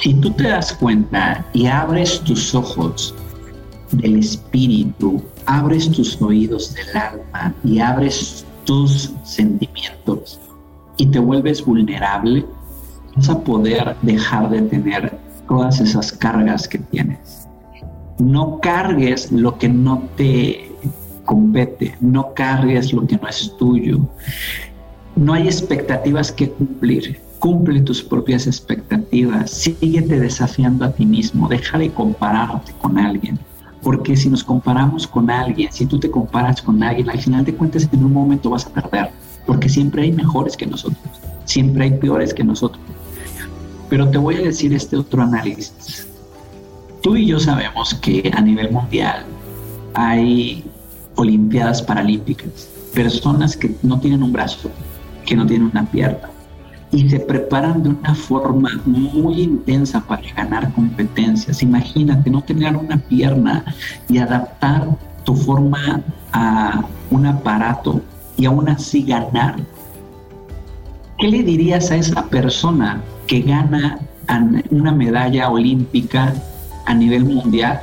Si 0.02 0.12
tú 0.12 0.32
te 0.32 0.48
das 0.48 0.72
cuenta 0.72 1.46
y 1.52 1.66
abres 1.66 2.20
tus 2.22 2.52
ojos 2.52 3.14
del 3.92 4.18
espíritu, 4.18 5.22
abres 5.46 5.88
tus 5.88 6.20
oídos 6.20 6.74
del 6.74 6.96
alma 6.96 7.54
y 7.62 7.78
abres 7.78 8.44
tus 8.64 9.12
sentimientos 9.22 10.40
y 10.96 11.06
te 11.06 11.20
vuelves 11.20 11.64
vulnerable, 11.64 12.44
vas 13.14 13.28
a 13.28 13.38
poder 13.38 13.94
dejar 14.02 14.50
de 14.50 14.62
tener 14.62 15.16
todas 15.46 15.78
esas 15.78 16.10
cargas 16.10 16.66
que 16.66 16.78
tienes. 16.78 17.46
No 18.18 18.58
cargues 18.60 19.30
lo 19.30 19.56
que 19.58 19.68
no 19.68 20.08
te 20.16 20.72
compete, 21.24 21.96
no 22.00 22.34
cargues 22.34 22.92
lo 22.92 23.06
que 23.06 23.16
no 23.16 23.28
es 23.28 23.56
tuyo. 23.58 24.00
No 25.14 25.34
hay 25.34 25.46
expectativas 25.46 26.32
que 26.32 26.50
cumplir 26.50 27.20
cumple 27.44 27.82
tus 27.82 28.02
propias 28.02 28.46
expectativas, 28.46 29.50
síguete 29.50 30.18
desafiando 30.18 30.82
a 30.86 30.92
ti 30.92 31.04
mismo, 31.04 31.46
deja 31.46 31.76
de 31.76 31.90
compararte 31.90 32.72
con 32.80 32.96
alguien. 32.96 33.38
Porque 33.82 34.16
si 34.16 34.30
nos 34.30 34.42
comparamos 34.42 35.06
con 35.06 35.28
alguien, 35.28 35.70
si 35.70 35.84
tú 35.84 36.00
te 36.00 36.10
comparas 36.10 36.62
con 36.62 36.82
alguien, 36.82 37.10
al 37.10 37.20
final 37.20 37.44
de 37.44 37.54
cuentas 37.54 37.86
en 37.92 38.02
un 38.02 38.14
momento 38.14 38.48
vas 38.48 38.64
a 38.64 38.70
perder, 38.70 39.10
porque 39.46 39.68
siempre 39.68 40.04
hay 40.04 40.12
mejores 40.12 40.56
que 40.56 40.66
nosotros, 40.66 41.04
siempre 41.44 41.84
hay 41.84 41.90
peores 41.98 42.32
que 42.32 42.42
nosotros. 42.42 42.82
Pero 43.90 44.08
te 44.08 44.16
voy 44.16 44.36
a 44.36 44.40
decir 44.40 44.72
este 44.72 44.96
otro 44.96 45.20
análisis. 45.20 46.08
Tú 47.02 47.14
y 47.14 47.26
yo 47.26 47.38
sabemos 47.38 47.92
que 47.92 48.32
a 48.34 48.40
nivel 48.40 48.72
mundial 48.72 49.26
hay 49.92 50.64
Olimpiadas 51.16 51.82
Paralímpicas, 51.82 52.70
personas 52.94 53.54
que 53.54 53.74
no 53.82 54.00
tienen 54.00 54.22
un 54.22 54.32
brazo, 54.32 54.70
que 55.26 55.36
no 55.36 55.44
tienen 55.44 55.68
una 55.70 55.84
pierna, 55.84 56.30
y 56.94 57.10
se 57.10 57.18
preparan 57.18 57.82
de 57.82 57.88
una 57.88 58.14
forma 58.14 58.70
muy 58.86 59.42
intensa 59.42 60.00
para 60.00 60.22
ganar 60.32 60.72
competencias. 60.74 61.62
Imagínate 61.62 62.30
no 62.30 62.40
tener 62.42 62.76
una 62.76 62.98
pierna 62.98 63.64
y 64.08 64.18
adaptar 64.18 64.86
tu 65.24 65.34
forma 65.34 66.02
a 66.32 66.84
un 67.10 67.26
aparato 67.26 68.00
y 68.36 68.46
aún 68.46 68.68
así 68.68 69.02
ganar. 69.02 69.56
¿Qué 71.18 71.28
le 71.28 71.42
dirías 71.42 71.90
a 71.90 71.96
esa 71.96 72.26
persona 72.26 73.02
que 73.26 73.40
gana 73.40 73.98
una 74.70 74.92
medalla 74.92 75.50
olímpica 75.50 76.32
a 76.86 76.94
nivel 76.94 77.24
mundial? 77.24 77.80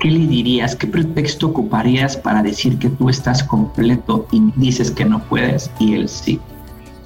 ¿Qué 0.00 0.10
le 0.10 0.26
dirías? 0.26 0.74
¿Qué 0.74 0.88
pretexto 0.88 1.46
ocuparías 1.46 2.16
para 2.16 2.42
decir 2.42 2.76
que 2.78 2.90
tú 2.90 3.08
estás 3.08 3.44
completo 3.44 4.26
y 4.32 4.42
dices 4.56 4.90
que 4.90 5.04
no 5.04 5.22
puedes 5.24 5.70
y 5.78 5.94
él 5.94 6.08
sí? 6.08 6.40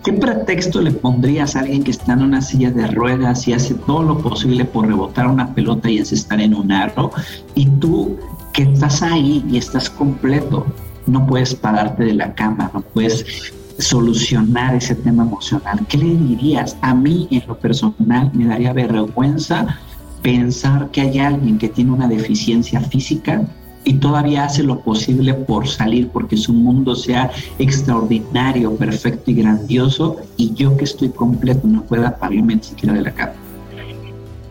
¿Qué 0.05 0.13
pretexto 0.13 0.81
le 0.81 0.93
pondrías 0.93 1.57
a 1.57 1.61
alguien 1.61 1.83
que 1.83 1.91
está 1.91 2.13
en 2.13 2.23
una 2.23 2.41
silla 2.41 2.71
de 2.71 2.87
ruedas 2.87 3.49
y 3.49 3.53
hace 3.53 3.75
todo 3.75 4.03
lo 4.03 4.19
posible 4.19 4.65
por 4.65 4.87
rebotar 4.87 5.27
una 5.27 5.55
pelota 5.55 5.91
y 5.91 5.99
estar 5.99 6.41
en 6.41 6.55
un 6.55 6.71
aro? 6.71 7.11
Y 7.55 7.67
tú 7.67 8.17
que 8.53 8.63
estás 8.63 9.03
ahí 9.03 9.45
y 9.51 9.59
estás 9.59 9.91
completo, 9.91 10.67
no 11.07 11.27
puedes 11.27 11.55
pararte 11.55 12.05
de 12.05 12.15
la 12.15 12.35
cama, 12.35 12.71
no 12.73 12.81
puedes 12.81 13.53
solucionar 13.79 14.75
ese 14.75 14.95
tema 14.95 15.25
emocional. 15.25 15.85
¿Qué 15.89 15.99
le 15.99 16.15
dirías? 16.15 16.77
A 16.81 16.95
mí 16.95 17.29
en 17.31 17.43
lo 17.47 17.59
personal 17.59 18.31
me 18.35 18.47
daría 18.47 18.73
vergüenza 18.73 19.79
pensar 20.23 20.91
que 20.91 21.03
hay 21.03 21.19
alguien 21.19 21.59
que 21.59 21.69
tiene 21.69 21.93
una 21.93 22.09
deficiencia 22.09 22.81
física 22.81 23.43
y 23.85 23.95
todavía 23.95 24.45
hace 24.45 24.63
lo 24.63 24.81
posible 24.81 25.35
por 25.35 25.67
salir, 25.69 26.09
porque 26.09 26.37
su 26.37 26.53
mundo 26.53 26.95
sea 26.95 27.31
extraordinario, 27.59 28.75
perfecto 28.77 29.31
y 29.31 29.35
grandioso, 29.35 30.17
y 30.37 30.53
yo 30.55 30.77
que 30.77 30.85
estoy 30.85 31.09
completo 31.11 31.67
no 31.67 31.83
pueda 31.83 32.19
pararme 32.19 32.57
ni 32.57 32.63
siquiera 32.63 32.95
de 32.95 33.03
la 33.03 33.13
cama. 33.13 33.33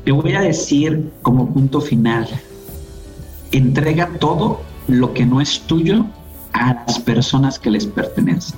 Te 0.06 0.12
voy 0.12 0.34
a 0.34 0.42
decir 0.42 1.12
como 1.22 1.54
punto 1.54 1.82
final, 1.82 2.28
entrega 3.52 4.10
todo 4.20 4.62
lo 4.88 5.14
que 5.14 5.26
no 5.26 5.42
es 5.42 5.60
tuyo 5.62 6.06
a 6.54 6.74
las 6.88 7.00
personas 7.00 7.60
que 7.60 7.72
les 7.72 7.86
pertenecen. 7.86 8.58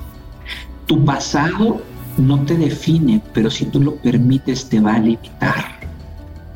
Tu 0.86 1.04
pasado 1.04 1.80
no 2.16 2.40
te 2.40 2.56
define, 2.56 3.20
pero 3.32 3.50
si 3.50 3.64
tú 3.66 3.80
lo 3.80 3.96
permites 3.96 4.68
te 4.68 4.80
va 4.80 4.94
a 4.94 4.98
limitar. 4.98 5.80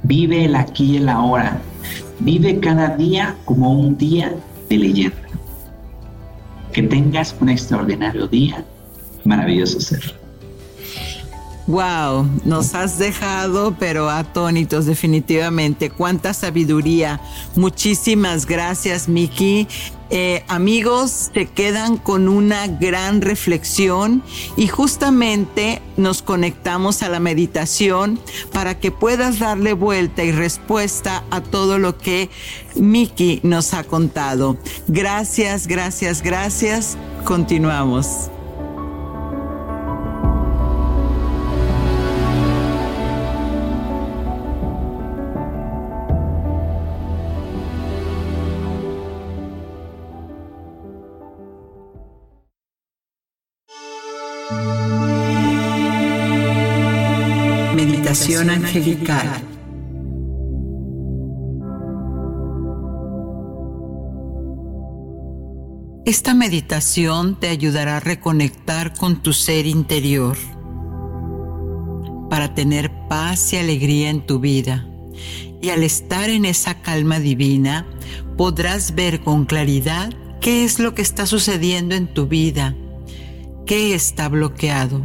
Vive 0.02 0.44
el 0.44 0.54
aquí 0.54 0.92
y 0.92 0.96
el 0.98 1.08
ahora 1.08 1.60
Vive 2.20 2.60
cada 2.60 2.96
día 2.96 3.36
como 3.44 3.72
un 3.72 3.96
día 3.96 4.34
de 4.68 4.78
leyenda. 4.78 5.16
Que 6.72 6.82
tengas 6.82 7.34
un 7.40 7.48
extraordinario 7.48 8.26
día, 8.26 8.64
maravilloso 9.24 9.80
ser. 9.80 10.23
Wow, 11.66 12.28
nos 12.44 12.74
has 12.74 12.98
dejado 12.98 13.74
pero 13.78 14.10
atónitos 14.10 14.84
definitivamente. 14.84 15.88
Cuánta 15.88 16.34
sabiduría. 16.34 17.20
Muchísimas 17.56 18.46
gracias, 18.46 19.08
Miki. 19.08 19.66
Eh, 20.10 20.44
amigos, 20.48 21.30
te 21.32 21.46
quedan 21.46 21.96
con 21.96 22.28
una 22.28 22.66
gran 22.66 23.22
reflexión 23.22 24.22
y 24.56 24.68
justamente 24.68 25.80
nos 25.96 26.20
conectamos 26.20 27.02
a 27.02 27.08
la 27.08 27.18
meditación 27.18 28.20
para 28.52 28.78
que 28.78 28.90
puedas 28.90 29.38
darle 29.38 29.72
vuelta 29.72 30.22
y 30.22 30.32
respuesta 30.32 31.24
a 31.30 31.40
todo 31.40 31.78
lo 31.78 31.96
que 31.96 32.28
Miki 32.76 33.40
nos 33.42 33.72
ha 33.72 33.84
contado. 33.84 34.58
Gracias, 34.86 35.66
gracias, 35.66 36.22
gracias. 36.22 36.98
Continuamos. 37.24 38.30
Esta 66.04 66.34
meditación 66.34 67.38
te 67.38 67.48
ayudará 67.48 67.98
a 67.98 68.00
reconectar 68.00 68.94
con 68.94 69.22
tu 69.22 69.32
ser 69.32 69.66
interior 69.66 70.36
para 72.28 72.52
tener 72.54 72.90
paz 73.08 73.52
y 73.52 73.58
alegría 73.58 74.10
en 74.10 74.26
tu 74.26 74.40
vida. 74.40 74.86
Y 75.62 75.70
al 75.70 75.82
estar 75.82 76.28
en 76.28 76.44
esa 76.44 76.82
calma 76.82 77.20
divina, 77.20 77.86
podrás 78.36 78.94
ver 78.96 79.20
con 79.20 79.44
claridad 79.44 80.12
qué 80.40 80.64
es 80.64 80.80
lo 80.80 80.94
que 80.94 81.02
está 81.02 81.26
sucediendo 81.26 81.94
en 81.94 82.12
tu 82.12 82.26
vida, 82.26 82.74
qué 83.66 83.94
está 83.94 84.28
bloqueado. 84.28 85.00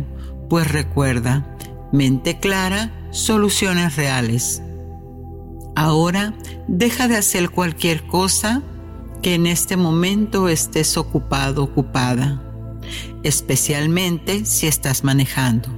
Pues 0.50 0.70
recuerda, 0.72 1.56
mente 1.94 2.40
clara, 2.40 2.99
soluciones 3.12 3.96
reales. 3.96 4.62
Ahora 5.76 6.34
deja 6.68 7.08
de 7.08 7.18
hacer 7.18 7.50
cualquier 7.50 8.06
cosa 8.08 8.62
que 9.22 9.36
en 9.36 9.48
este 9.48 9.78
momento 9.78 10.48
estés 10.50 10.98
ocupado, 10.98 11.64
ocupada, 11.64 12.42
especialmente 13.24 14.46
si 14.46 14.68
estás 14.68 15.04
manejando. 15.04 15.70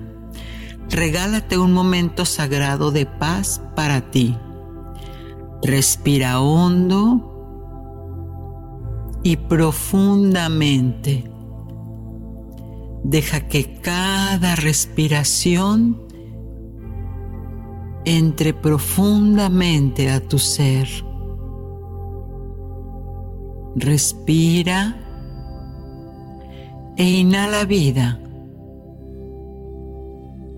Regálate 0.89 1.57
un 1.57 1.71
momento 1.71 2.25
sagrado 2.25 2.91
de 2.91 3.05
paz 3.05 3.61
para 3.75 4.11
ti. 4.11 4.37
Respira 5.63 6.41
hondo 6.41 7.31
y 9.23 9.37
profundamente. 9.37 11.31
Deja 13.03 13.47
que 13.47 13.79
cada 13.79 14.55
respiración 14.55 16.10
entre 18.05 18.53
profundamente 18.53 20.09
a 20.09 20.19
tu 20.19 20.39
ser. 20.39 20.87
Respira 23.75 24.97
e 26.97 27.03
inhala 27.03 27.65
vida. 27.65 28.19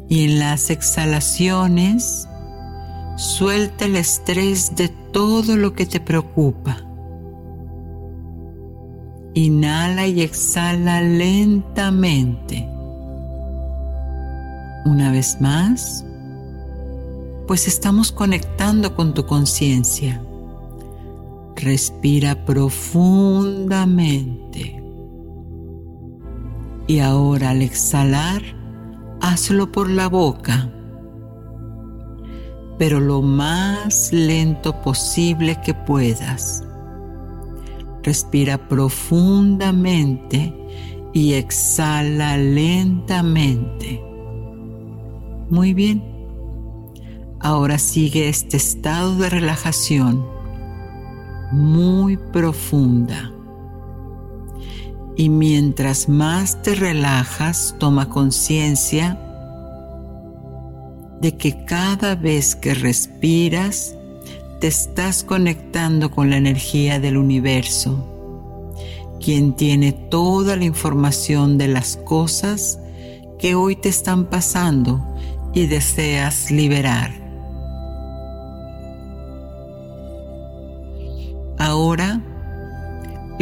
Y 0.09 0.25
en 0.25 0.39
las 0.39 0.69
exhalaciones, 0.69 2.27
suelta 3.17 3.85
el 3.85 3.95
estrés 3.95 4.75
de 4.75 4.89
todo 5.11 5.55
lo 5.55 5.73
que 5.73 5.85
te 5.85 5.99
preocupa. 5.99 6.77
Inhala 9.33 10.07
y 10.07 10.21
exhala 10.21 11.01
lentamente. 11.01 12.67
Una 14.85 15.11
vez 15.11 15.39
más, 15.39 16.05
pues 17.47 17.67
estamos 17.67 18.11
conectando 18.11 18.95
con 18.95 19.13
tu 19.13 19.25
conciencia. 19.25 20.21
Respira 21.55 22.43
profundamente. 22.45 24.83
Y 26.87 26.99
ahora 26.99 27.51
al 27.51 27.61
exhalar, 27.61 28.41
hazlo 29.21 29.71
por 29.71 29.89
la 29.89 30.09
boca, 30.09 30.69
pero 32.77 32.99
lo 32.99 33.21
más 33.21 34.11
lento 34.11 34.81
posible 34.81 35.57
que 35.63 35.73
puedas. 35.73 36.65
Respira 38.03 38.67
profundamente 38.67 40.53
y 41.13 41.31
exhala 41.33 42.37
lentamente. 42.37 44.03
Muy 45.49 45.73
bien. 45.73 46.12
Ahora 47.43 47.77
sigue 47.77 48.29
este 48.29 48.55
estado 48.55 49.17
de 49.17 49.29
relajación 49.29 50.25
muy 51.51 52.15
profunda. 52.15 53.33
Y 55.17 55.27
mientras 55.27 56.07
más 56.07 56.61
te 56.61 56.73
relajas, 56.73 57.75
toma 57.79 58.07
conciencia 58.07 59.19
de 61.19 61.35
que 61.35 61.65
cada 61.65 62.15
vez 62.15 62.55
que 62.55 62.73
respiras, 62.73 63.97
te 64.61 64.67
estás 64.67 65.25
conectando 65.25 66.11
con 66.11 66.29
la 66.29 66.37
energía 66.37 67.01
del 67.01 67.17
universo, 67.17 68.71
quien 69.19 69.53
tiene 69.53 69.91
toda 69.91 70.55
la 70.55 70.63
información 70.63 71.57
de 71.57 71.67
las 71.67 71.97
cosas 71.97 72.79
que 73.37 73.53
hoy 73.53 73.75
te 73.75 73.89
están 73.89 74.27
pasando 74.29 75.05
y 75.53 75.67
deseas 75.67 76.49
liberar. 76.49 77.22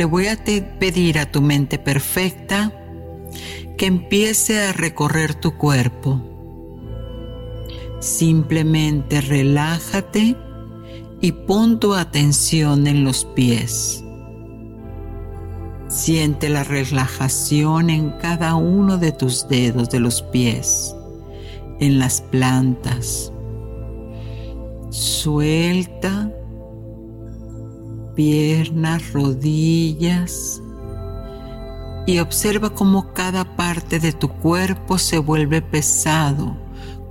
Le 0.02 0.06
voy 0.06 0.26
a 0.26 0.44
pedir 0.80 1.20
a 1.20 1.32
tu 1.32 1.44
mente 1.44 1.78
perfecta 1.78 2.74
que 3.78 3.86
empiece 3.86 4.60
a 4.60 4.74
recorrer 4.74 5.36
tu 5.36 5.60
cuerpo. 5.60 6.20
Simplemente 8.00 9.22
relájate 9.22 10.36
y 11.22 11.32
pon 11.34 11.80
tu 11.80 11.94
atención 11.94 12.88
en 12.88 13.04
los 13.04 13.26
pies. 13.26 14.04
Siente 15.88 16.50
la 16.50 16.64
relajación 16.64 17.92
en 17.92 18.10
cada 18.18 18.56
uno 18.56 18.98
de 18.98 19.12
tus 19.12 19.48
dedos 19.48 19.92
de 19.92 20.00
los 20.00 20.24
pies, 20.24 20.96
en 21.80 22.00
las 22.00 22.22
plantas. 22.22 23.32
Suelta 24.90 26.32
piernas, 28.22 29.14
rodillas 29.14 30.62
y 32.06 32.20
observa 32.20 32.70
cómo 32.70 33.14
cada 33.14 33.56
parte 33.56 34.00
de 34.00 34.12
tu 34.12 34.30
cuerpo 34.30 35.00
se 35.00 35.18
vuelve 35.18 35.64
pesado, 35.64 36.56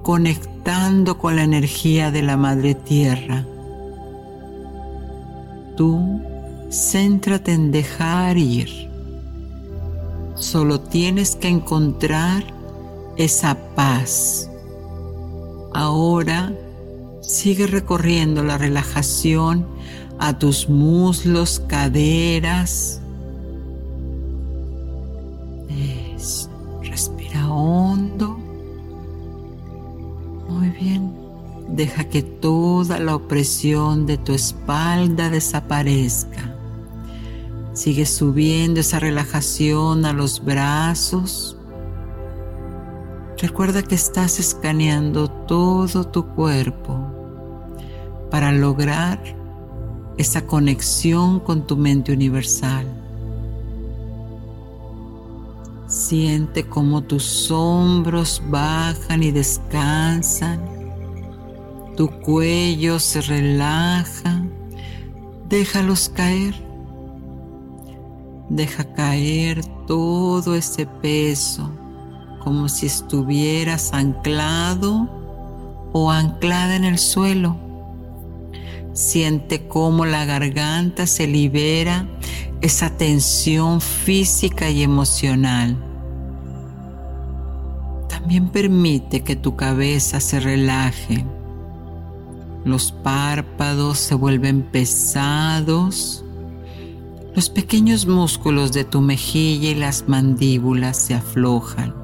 conectando 0.04 1.18
con 1.18 1.34
la 1.34 1.42
energía 1.42 2.12
de 2.12 2.22
la 2.22 2.36
Madre 2.36 2.76
Tierra. 2.76 3.44
Tú 5.76 6.22
céntrate 6.70 7.54
en 7.54 7.72
dejar 7.72 8.38
ir. 8.38 8.88
Solo 10.36 10.78
tienes 10.78 11.34
que 11.34 11.48
encontrar 11.48 12.44
esa 13.16 13.56
paz. 13.74 14.48
Ahora 15.74 16.52
sigue 17.20 17.66
recorriendo 17.66 18.44
la 18.44 18.58
relajación 18.58 19.66
a 20.20 20.38
tus 20.38 20.68
muslos, 20.68 21.60
caderas. 21.66 23.00
Respira 26.82 27.48
hondo. 27.48 28.38
Muy 30.48 30.68
bien. 30.68 31.14
Deja 31.68 32.04
que 32.04 32.22
toda 32.22 32.98
la 32.98 33.16
opresión 33.16 34.04
de 34.04 34.18
tu 34.18 34.34
espalda 34.34 35.30
desaparezca. 35.30 36.54
Sigue 37.72 38.04
subiendo 38.04 38.80
esa 38.80 38.98
relajación 38.98 40.04
a 40.04 40.12
los 40.12 40.44
brazos. 40.44 41.56
Recuerda 43.38 43.82
que 43.82 43.94
estás 43.94 44.38
escaneando 44.38 45.28
todo 45.30 46.04
tu 46.04 46.26
cuerpo 46.26 46.98
para 48.30 48.52
lograr 48.52 49.39
esa 50.20 50.46
conexión 50.46 51.40
con 51.40 51.66
tu 51.66 51.78
mente 51.78 52.12
universal. 52.12 52.86
Siente 55.86 56.68
cómo 56.68 57.00
tus 57.00 57.50
hombros 57.50 58.42
bajan 58.50 59.22
y 59.22 59.30
descansan, 59.30 60.60
tu 61.96 62.10
cuello 62.20 62.98
se 63.00 63.22
relaja, 63.22 64.42
déjalos 65.48 66.10
caer, 66.10 66.54
deja 68.50 68.84
caer 68.92 69.64
todo 69.86 70.54
ese 70.54 70.84
peso 70.84 71.70
como 72.44 72.68
si 72.68 72.86
estuvieras 72.86 73.94
anclado 73.94 75.08
o 75.92 76.10
anclada 76.10 76.76
en 76.76 76.84
el 76.84 76.98
suelo 76.98 77.69
Siente 79.00 79.66
cómo 79.66 80.04
la 80.04 80.26
garganta 80.26 81.06
se 81.06 81.26
libera 81.26 82.06
esa 82.60 82.98
tensión 82.98 83.80
física 83.80 84.68
y 84.68 84.82
emocional. 84.82 85.74
También 88.10 88.50
permite 88.50 89.22
que 89.22 89.36
tu 89.36 89.56
cabeza 89.56 90.20
se 90.20 90.38
relaje. 90.38 91.24
Los 92.66 92.92
párpados 92.92 93.98
se 93.98 94.14
vuelven 94.14 94.60
pesados. 94.70 96.22
Los 97.34 97.48
pequeños 97.48 98.06
músculos 98.06 98.70
de 98.70 98.84
tu 98.84 99.00
mejilla 99.00 99.70
y 99.70 99.74
las 99.76 100.08
mandíbulas 100.08 100.98
se 100.98 101.14
aflojan. 101.14 101.94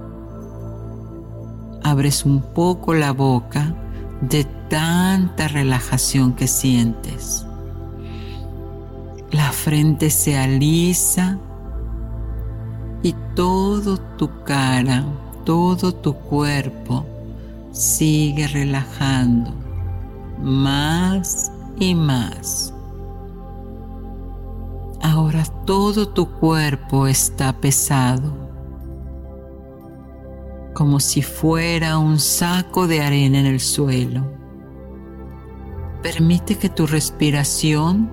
abres 1.83 2.25
un 2.25 2.41
poco 2.41 2.95
la 2.95 3.13
boca 3.13 3.77
de 4.23 4.47
tanta 4.69 5.49
relajación 5.49 6.35
que 6.35 6.49
sientes. 6.49 7.47
La 9.31 9.53
frente 9.53 10.11
se 10.11 10.39
alisa 10.39 11.39
y 13.03 13.15
todo 13.35 13.99
tu 13.99 14.31
cara, 14.45 15.05
todo 15.45 15.93
tu 15.93 16.15
cuerpo 16.15 17.05
sigue 17.73 18.47
relajando 18.49 19.53
más 20.39 21.53
y 21.79 21.95
más. 21.95 22.73
Ahora 25.03 25.45
todo 25.65 26.09
tu 26.09 26.31
cuerpo 26.31 27.07
está 27.07 27.53
pesado, 27.53 28.33
como 30.75 31.01
si 31.01 31.23
fuera 31.23 31.99
un 31.99 32.19
saco 32.19 32.87
de 32.87 33.03
arena 33.03 33.41
en 33.41 33.47
el 33.47 33.61
suelo. 33.61 34.25
Permite 36.07 36.55
que 36.55 36.69
tu 36.69 36.87
respiración 36.87 38.09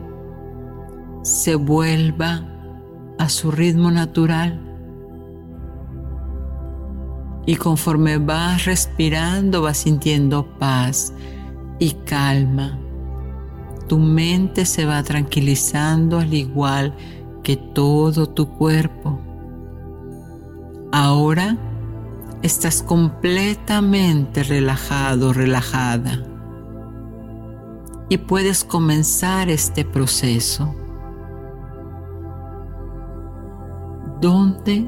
se 1.21 1.53
vuelva 1.53 2.43
a 3.19 3.29
su 3.29 3.51
ritmo 3.51 3.91
natural. 3.91 4.59
Y 7.45 7.55
conforme 7.55 8.17
vas 8.17 8.65
respirando, 8.65 9.61
vas 9.61 9.77
sintiendo 9.77 10.57
paz 10.57 11.13
y 11.77 11.91
calma. 11.91 12.79
Tu 13.87 13.99
mente 13.99 14.65
se 14.65 14.87
va 14.87 15.03
tranquilizando 15.03 16.17
al 16.17 16.33
igual 16.33 16.95
que 17.43 17.57
todo 17.57 18.27
tu 18.27 18.49
cuerpo. 18.57 19.21
Ahora 20.91 21.59
estás 22.41 22.81
completamente 22.81 24.41
relajado, 24.41 25.31
relajada. 25.31 26.32
Y 28.13 28.19
puedes 28.19 28.63
comenzar 28.63 29.49
este 29.49 29.83
proceso. 29.85 30.75
Donde 34.21 34.87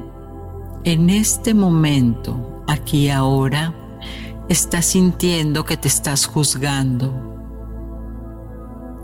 en 0.84 1.10
este 1.10 1.52
momento, 1.52 2.62
aquí 2.68 3.10
ahora, 3.10 3.74
estás 4.48 4.86
sintiendo 4.86 5.64
que 5.64 5.76
te 5.76 5.88
estás 5.88 6.26
juzgando. 6.26 7.12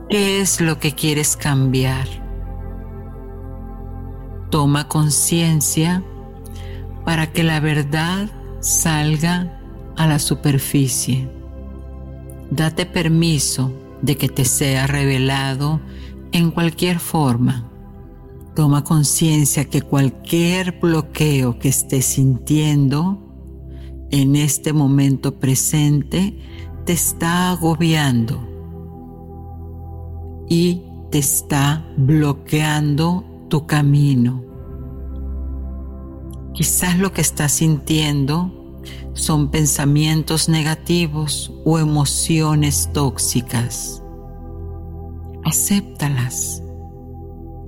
¿Qué 0.09 0.41
es 0.41 0.61
lo 0.61 0.79
que 0.79 0.93
quieres 0.93 1.37
cambiar? 1.37 2.07
Toma 4.51 4.87
conciencia 4.87 6.01
para 7.05 7.33
que 7.33 7.43
la 7.43 7.59
verdad 7.59 8.29
salga 8.61 9.59
a 9.97 10.07
la 10.07 10.21
superficie. 10.21 11.29
Date 12.53 12.87
permiso 12.87 13.82
de 14.03 14.17
que 14.17 14.29
te 14.29 14.45
sea 14.45 14.87
revelado 14.87 15.81
en 16.33 16.51
cualquier 16.51 16.99
forma. 16.99 17.71
Toma 18.55 18.85
conciencia 18.85 19.65
que 19.65 19.81
cualquier 19.81 20.79
bloqueo 20.81 21.59
que 21.59 21.69
estés 21.69 22.05
sintiendo 22.05 23.19
en 24.11 24.37
este 24.37 24.75
momento 24.75 25.39
presente 25.39 26.37
te 26.85 26.93
está 26.93 27.51
agobiando 27.51 28.47
y 30.49 30.83
te 31.11 31.19
está 31.19 31.87
bloqueando 31.97 33.25
tu 33.49 33.67
camino. 33.67 34.43
Quizás 36.53 36.99
lo 36.99 37.13
que 37.13 37.23
estás 37.23 37.53
sintiendo 37.53 38.62
son 39.15 39.51
pensamientos 39.51 40.49
negativos 40.49 41.53
o 41.65 41.79
emociones 41.79 42.91
tóxicas. 42.93 44.03
Acéptalas. 45.45 46.63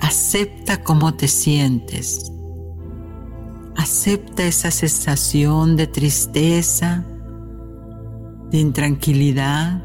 Acepta 0.00 0.82
cómo 0.82 1.14
te 1.14 1.28
sientes. 1.28 2.30
Acepta 3.76 4.44
esa 4.44 4.70
sensación 4.70 5.76
de 5.76 5.86
tristeza, 5.86 7.04
de 8.50 8.58
intranquilidad, 8.58 9.82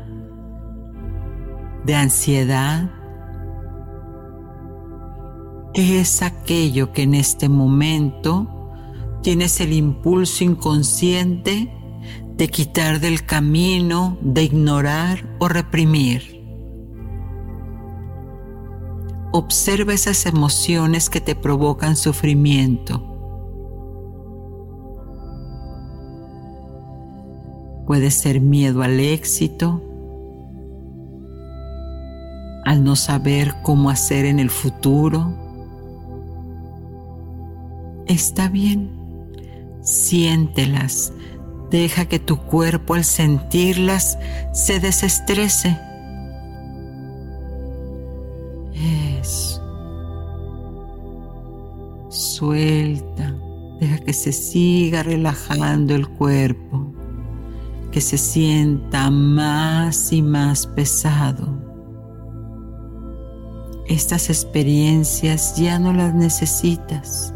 de 1.86 1.96
ansiedad. 1.96 2.92
¿Qué 5.74 6.02
es 6.02 6.22
aquello 6.22 6.92
que 6.92 7.04
en 7.04 7.16
este 7.16 7.50
momento 7.50 8.59
tienes 9.22 9.60
el 9.60 9.74
impulso 9.74 10.44
inconsciente 10.44 11.74
de 12.36 12.48
quitar 12.48 13.00
del 13.00 13.26
camino, 13.26 14.18
de 14.22 14.44
ignorar 14.44 15.36
o 15.40 15.48
reprimir? 15.48 16.40
Observa 19.32 19.94
esas 19.94 20.26
emociones 20.26 21.10
que 21.10 21.22
te 21.22 21.36
provocan 21.36 21.96
sufrimiento 21.96 23.10
Puede 27.90 28.12
ser 28.12 28.40
miedo 28.40 28.84
al 28.84 29.00
éxito, 29.00 29.82
al 32.64 32.84
no 32.84 32.96
saber 32.96 33.56
cómo 33.64 33.90
hacer 33.90 34.26
en 34.26 34.38
el 34.38 34.52
futuro. 34.52 35.34
Está 38.06 38.48
bien, 38.48 38.92
siéntelas, 39.90 41.14
deja 41.70 42.06
que 42.06 42.20
tu 42.20 42.38
cuerpo 42.38 42.94
al 42.94 43.04
sentirlas 43.04 44.18
se 44.54 44.80
desestrese. 44.80 45.78
Eso. 49.20 49.62
Suelta, 52.10 53.36
deja 53.80 53.98
que 54.00 54.14
se 54.14 54.32
siga 54.32 55.04
relajando 55.04 55.96
el 55.96 56.08
cuerpo 56.08 56.94
que 57.92 58.02
se 58.02 58.18
sienta 58.18 59.10
más 59.10 60.14
y 60.14 60.22
más 60.22 60.68
pesado. 60.68 61.58
Estas 63.88 64.30
experiencias 64.30 65.56
ya 65.56 65.80
no 65.80 65.92
las 65.94 66.14
necesitas. 66.14 67.34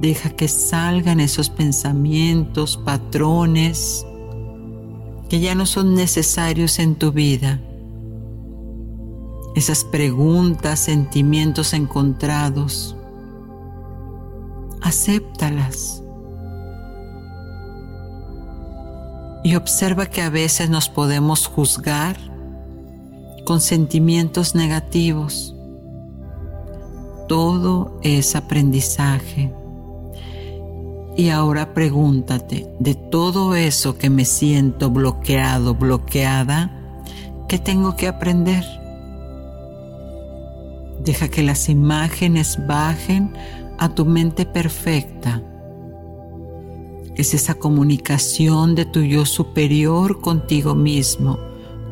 Deja 0.00 0.30
que 0.30 0.46
salgan 0.46 1.18
esos 1.18 1.50
pensamientos, 1.50 2.76
patrones 2.76 4.06
que 5.28 5.40
ya 5.40 5.54
no 5.54 5.66
son 5.66 5.94
necesarios 5.94 6.78
en 6.78 6.94
tu 6.94 7.12
vida. 7.12 7.60
Esas 9.56 9.84
preguntas, 9.84 10.78
sentimientos 10.78 11.74
encontrados. 11.74 12.96
Acéptalas 14.80 16.02
y 19.42 19.56
observa 19.56 20.06
que 20.06 20.22
a 20.22 20.30
veces 20.30 20.70
nos 20.70 20.88
podemos 20.88 21.46
juzgar 21.46 22.16
con 23.44 23.60
sentimientos 23.60 24.54
negativos. 24.54 25.56
Todo 27.28 27.98
es 28.02 28.36
aprendizaje. 28.36 29.52
Y 31.18 31.30
ahora 31.30 31.74
pregúntate, 31.74 32.72
de 32.78 32.94
todo 32.94 33.56
eso 33.56 33.98
que 33.98 34.08
me 34.08 34.24
siento 34.24 34.88
bloqueado, 34.88 35.74
bloqueada, 35.74 36.70
¿qué 37.48 37.58
tengo 37.58 37.96
que 37.96 38.06
aprender? 38.06 38.64
Deja 41.04 41.26
que 41.26 41.42
las 41.42 41.68
imágenes 41.68 42.64
bajen 42.68 43.32
a 43.78 43.88
tu 43.96 44.04
mente 44.04 44.46
perfecta 44.46 45.42
es 47.16 47.34
esa 47.34 47.54
comunicación 47.54 48.76
de 48.76 48.84
tu 48.84 49.00
yo 49.00 49.26
superior 49.26 50.20
contigo 50.20 50.76
mismo, 50.76 51.36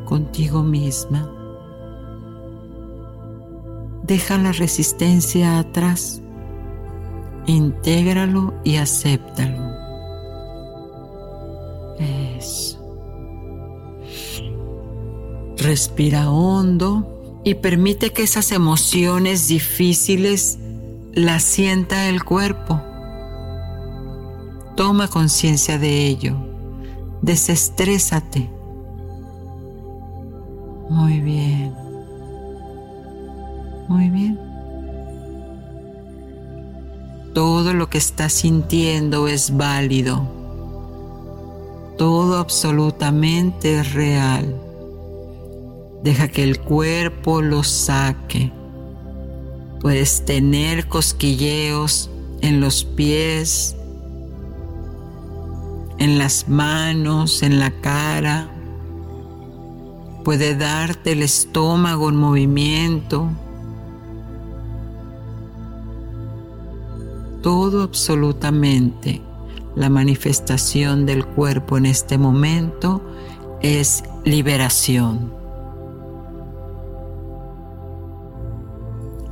contigo 0.05 0.63
misma. 0.63 1.29
Deja 4.05 4.39
la 4.39 4.53
resistencia 4.53 5.59
atrás, 5.59 6.23
intégralo 7.47 8.55
y 8.65 8.77
acéptalo. 8.77 9.75
Eso. 11.99 12.79
Respira 15.57 16.31
hondo 16.31 17.41
y 17.45 17.55
permite 17.55 18.13
que 18.13 18.23
esas 18.23 18.53
emociones 18.53 19.49
difíciles 19.49 20.59
las 21.13 21.43
sienta 21.43 22.09
el 22.09 22.25
cuerpo 22.25 22.81
Toma 24.77 25.09
conciencia 25.09 25.79
de 25.79 26.07
ello. 26.07 26.37
Desestrésate. 27.23 28.51
Muy 30.91 31.21
bien. 31.21 31.75
Muy 33.89 34.11
bien. 34.11 34.39
Todo 37.37 37.75
lo 37.75 37.91
que 37.91 37.99
estás 37.99 38.33
sintiendo 38.33 39.29
es 39.29 39.55
válido. 39.59 40.27
Todo 41.99 42.39
absolutamente 42.39 43.79
es 43.79 43.93
real. 43.93 44.59
Deja 46.03 46.29
que 46.29 46.43
el 46.43 46.59
cuerpo 46.59 47.43
lo 47.43 47.63
saque. 47.63 48.51
Puedes 49.83 50.25
tener 50.25 50.89
cosquilleos 50.89 52.09
en 52.41 52.63
los 52.63 52.85
pies, 52.85 53.77
en 55.99 56.17
las 56.17 56.49
manos, 56.49 57.43
en 57.43 57.59
la 57.59 57.71
cara. 57.83 58.49
Puede 60.25 60.57
darte 60.57 61.13
el 61.13 61.23
estómago 61.23 62.09
en 62.09 62.17
movimiento. 62.17 63.29
Todo 67.47 67.85
absolutamente 67.85 69.23
la 69.77 69.89
manifestación 69.89 71.07
del 71.07 71.25
cuerpo 71.25 71.79
en 71.79 71.87
este 71.87 72.19
momento 72.19 73.01
es 73.63 74.03
liberación. 74.25 75.33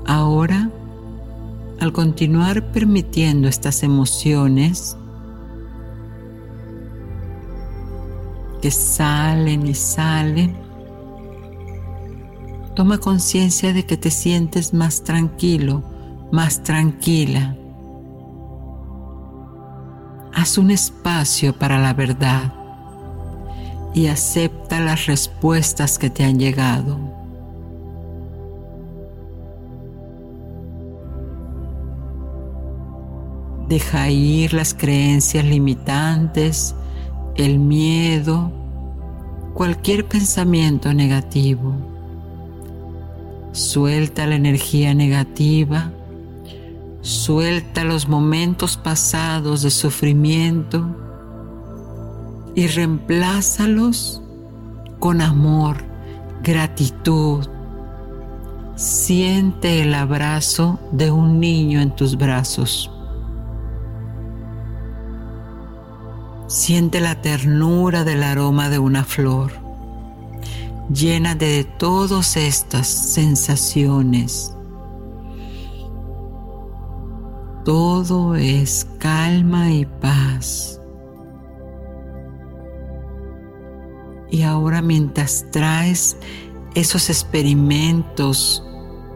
Ahora, 0.07 0.71
al 1.81 1.93
continuar 1.93 2.71
permitiendo 2.71 3.49
estas 3.49 3.83
emociones 3.83 4.97
que 8.63 8.71
salen 8.71 9.67
y 9.67 9.75
salen, 9.75 10.57
toma 12.77 12.99
conciencia 12.99 13.73
de 13.73 13.85
que 13.85 13.97
te 13.97 14.13
sientes 14.13 14.73
más 14.73 15.03
tranquilo, 15.03 15.83
más 16.31 16.63
tranquila. 16.63 17.57
Haz 20.45 20.59
un 20.59 20.71
espacio 20.71 21.59
para 21.59 21.79
la 21.79 21.95
verdad 21.95 22.53
y 23.95 24.09
acepta 24.09 24.79
las 24.79 25.07
respuestas 25.07 25.99
que 25.99 26.11
te 26.11 26.23
han 26.23 26.39
llegado. 26.39 26.99
Deja 33.71 34.11
ir 34.11 34.53
las 34.53 34.75
creencias 34.75 35.47
limitantes, 35.47 36.75
el 37.37 37.59
miedo, 37.59 38.53
cualquier 39.55 40.07
pensamiento 40.07 40.93
negativo. 40.93 41.73
Suelta 43.53 44.27
la 44.27 44.35
energía 44.35 44.93
negativa, 44.93 45.91
suelta 47.05 47.85
los 47.85 48.09
momentos 48.09 48.79
pasados 48.79 49.61
de 49.61 49.71
sufrimiento 49.71 50.87
y 52.55 52.67
reemplázalos 52.67 54.23
con 55.01 55.21
amor, 55.21 55.85
gratitud. 56.43 57.47
Siente 58.75 59.83
el 59.83 59.95
abrazo 59.95 60.81
de 60.93 61.11
un 61.11 61.41
niño 61.41 61.83
en 61.83 61.95
tus 61.95 62.17
brazos. 62.17 62.91
Siente 66.47 67.01
la 67.01 67.21
ternura 67.21 68.05
del 68.05 68.23
aroma 68.23 68.71
de 68.71 68.79
una 68.79 69.05
flor. 69.05 69.53
Llena 70.89 71.35
de 71.35 71.65
todas 71.65 72.39
estas 72.39 72.87
sensaciones. 72.87 74.55
Todo 77.65 78.35
es 78.35 78.87
calma 78.99 79.73
y 79.73 79.87
paz. 79.87 80.79
Y 84.31 84.43
ahora 84.43 84.83
mientras 84.83 85.47
traes 85.51 86.19
esos 86.75 87.09
experimentos 87.09 88.63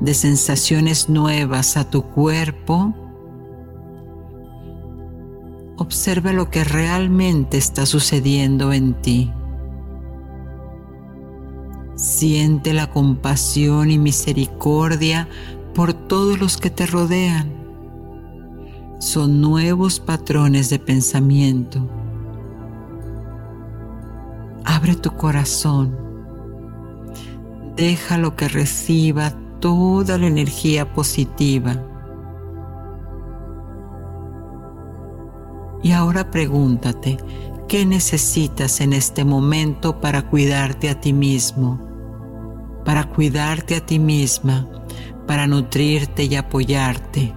de 0.01 0.15
sensaciones 0.15 1.11
nuevas 1.11 1.77
a 1.77 1.91
tu 1.91 2.05
cuerpo, 2.05 2.95
observa 5.77 6.33
lo 6.33 6.49
que 6.49 6.65
realmente 6.65 7.59
está 7.59 7.85
sucediendo 7.85 8.73
en 8.73 8.95
ti. 9.03 9.31
Siente 11.97 12.73
la 12.73 12.89
compasión 12.91 13.91
y 13.91 13.99
misericordia 13.99 15.29
por 15.75 15.93
todos 15.93 16.39
los 16.39 16.57
que 16.57 16.71
te 16.71 16.87
rodean. 16.87 17.58
Son 18.99 19.41
nuevos 19.41 20.01
patrones 20.01 20.71
de 20.71 20.79
pensamiento. 20.79 21.89
Abre 24.65 24.97
tu 24.97 25.11
corazón. 25.13 25.97
Déjalo 27.77 28.37
que 28.37 28.49
reciba 28.49 29.33
toda 29.61 30.19
la 30.19 30.27
energía 30.27 30.93
positiva 30.93 31.89
Y 35.83 35.93
ahora 35.93 36.31
pregúntate, 36.31 37.19
¿qué 37.69 37.87
necesitas 37.87 38.81
en 38.81 38.93
este 38.93 39.25
momento 39.25 40.01
para 40.01 40.23
cuidarte 40.29 40.91
a 40.91 41.01
ti 41.01 41.13
mismo? 41.13 41.81
Para 42.85 43.05
cuidarte 43.09 43.77
a 43.77 43.87
ti 43.87 43.99
misma, 43.99 44.69
para 45.27 45.47
nutrirte 45.47 46.25
y 46.25 46.35
apoyarte. 46.35 47.35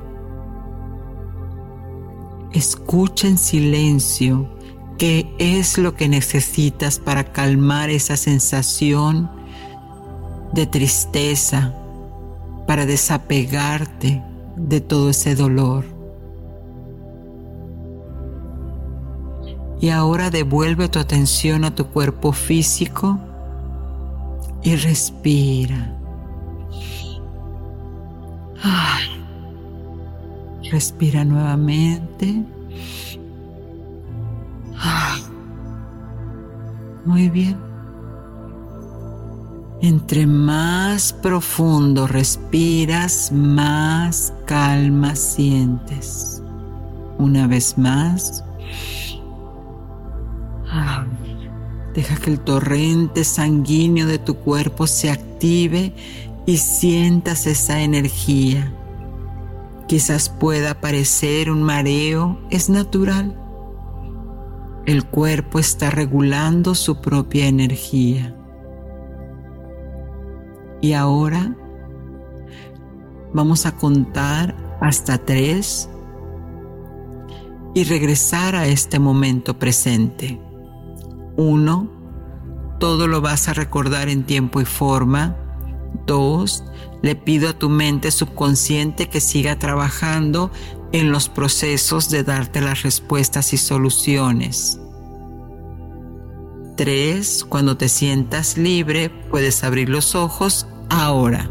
Escucha 2.53 3.27
en 3.27 3.37
silencio 3.37 4.49
qué 4.97 5.33
es 5.39 5.77
lo 5.77 5.95
que 5.95 6.09
necesitas 6.09 6.99
para 6.99 7.31
calmar 7.31 7.89
esa 7.89 8.17
sensación 8.17 9.31
de 10.53 10.67
tristeza, 10.67 11.73
para 12.67 12.85
desapegarte 12.85 14.21
de 14.57 14.81
todo 14.81 15.09
ese 15.09 15.35
dolor. 15.35 15.85
Y 19.79 19.89
ahora 19.89 20.29
devuelve 20.29 20.89
tu 20.89 20.99
atención 20.99 21.63
a 21.63 21.73
tu 21.73 21.87
cuerpo 21.87 22.33
físico 22.33 23.17
y 24.61 24.75
respira. 24.75 25.97
Respira 30.72 31.26
nuevamente. 31.26 32.45
Muy 37.03 37.30
bien. 37.30 37.57
Entre 39.82 40.26
más 40.26 41.11
profundo 41.11 42.07
respiras, 42.07 43.32
más 43.34 44.32
calma 44.45 45.15
sientes. 45.15 46.41
Una 47.17 47.47
vez 47.47 47.78
más. 47.78 48.43
Deja 51.93 52.15
que 52.15 52.30
el 52.30 52.39
torrente 52.39 53.26
sanguíneo 53.26 54.07
de 54.07 54.19
tu 54.19 54.36
cuerpo 54.36 54.88
se 54.88 55.09
active 55.09 55.93
y 56.45 56.57
sientas 56.57 57.45
esa 57.45 57.82
energía. 57.82 58.72
Quizás 59.91 60.29
pueda 60.29 60.79
parecer 60.79 61.51
un 61.51 61.63
mareo, 61.63 62.39
es 62.49 62.69
natural. 62.69 63.37
El 64.85 65.05
cuerpo 65.05 65.59
está 65.59 65.89
regulando 65.89 66.75
su 66.75 67.01
propia 67.01 67.47
energía. 67.47 68.33
Y 70.79 70.93
ahora 70.93 71.57
vamos 73.33 73.65
a 73.65 73.75
contar 73.75 74.55
hasta 74.79 75.17
tres 75.17 75.89
y 77.73 77.83
regresar 77.83 78.55
a 78.55 78.67
este 78.67 78.97
momento 78.97 79.59
presente. 79.59 80.41
Uno, 81.35 81.91
todo 82.79 83.09
lo 83.09 83.19
vas 83.19 83.49
a 83.49 83.53
recordar 83.53 84.07
en 84.07 84.23
tiempo 84.23 84.61
y 84.61 84.65
forma. 84.65 85.35
Dos, 86.05 86.63
le 87.01 87.15
pido 87.15 87.49
a 87.49 87.53
tu 87.53 87.69
mente 87.69 88.11
subconsciente 88.11 89.09
que 89.09 89.19
siga 89.19 89.57
trabajando 89.57 90.51
en 90.91 91.11
los 91.11 91.29
procesos 91.29 92.09
de 92.09 92.23
darte 92.23 92.61
las 92.61 92.83
respuestas 92.83 93.53
y 93.53 93.57
soluciones. 93.57 94.79
Tres, 96.75 97.43
cuando 97.43 97.77
te 97.77 97.89
sientas 97.89 98.57
libre, 98.57 99.09
puedes 99.09 99.63
abrir 99.63 99.89
los 99.89 100.15
ojos 100.15 100.67
ahora. 100.89 101.49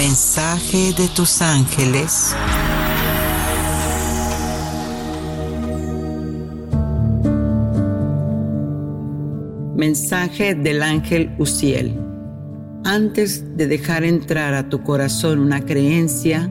Mensaje 0.00 0.94
de 0.94 1.08
tus 1.08 1.42
ángeles. 1.42 2.34
Mensaje 9.76 10.54
del 10.54 10.82
ángel 10.82 11.34
Uciel. 11.38 12.00
Antes 12.82 13.58
de 13.58 13.66
dejar 13.66 14.04
entrar 14.04 14.54
a 14.54 14.70
tu 14.70 14.82
corazón 14.82 15.38
una 15.38 15.66
creencia, 15.66 16.50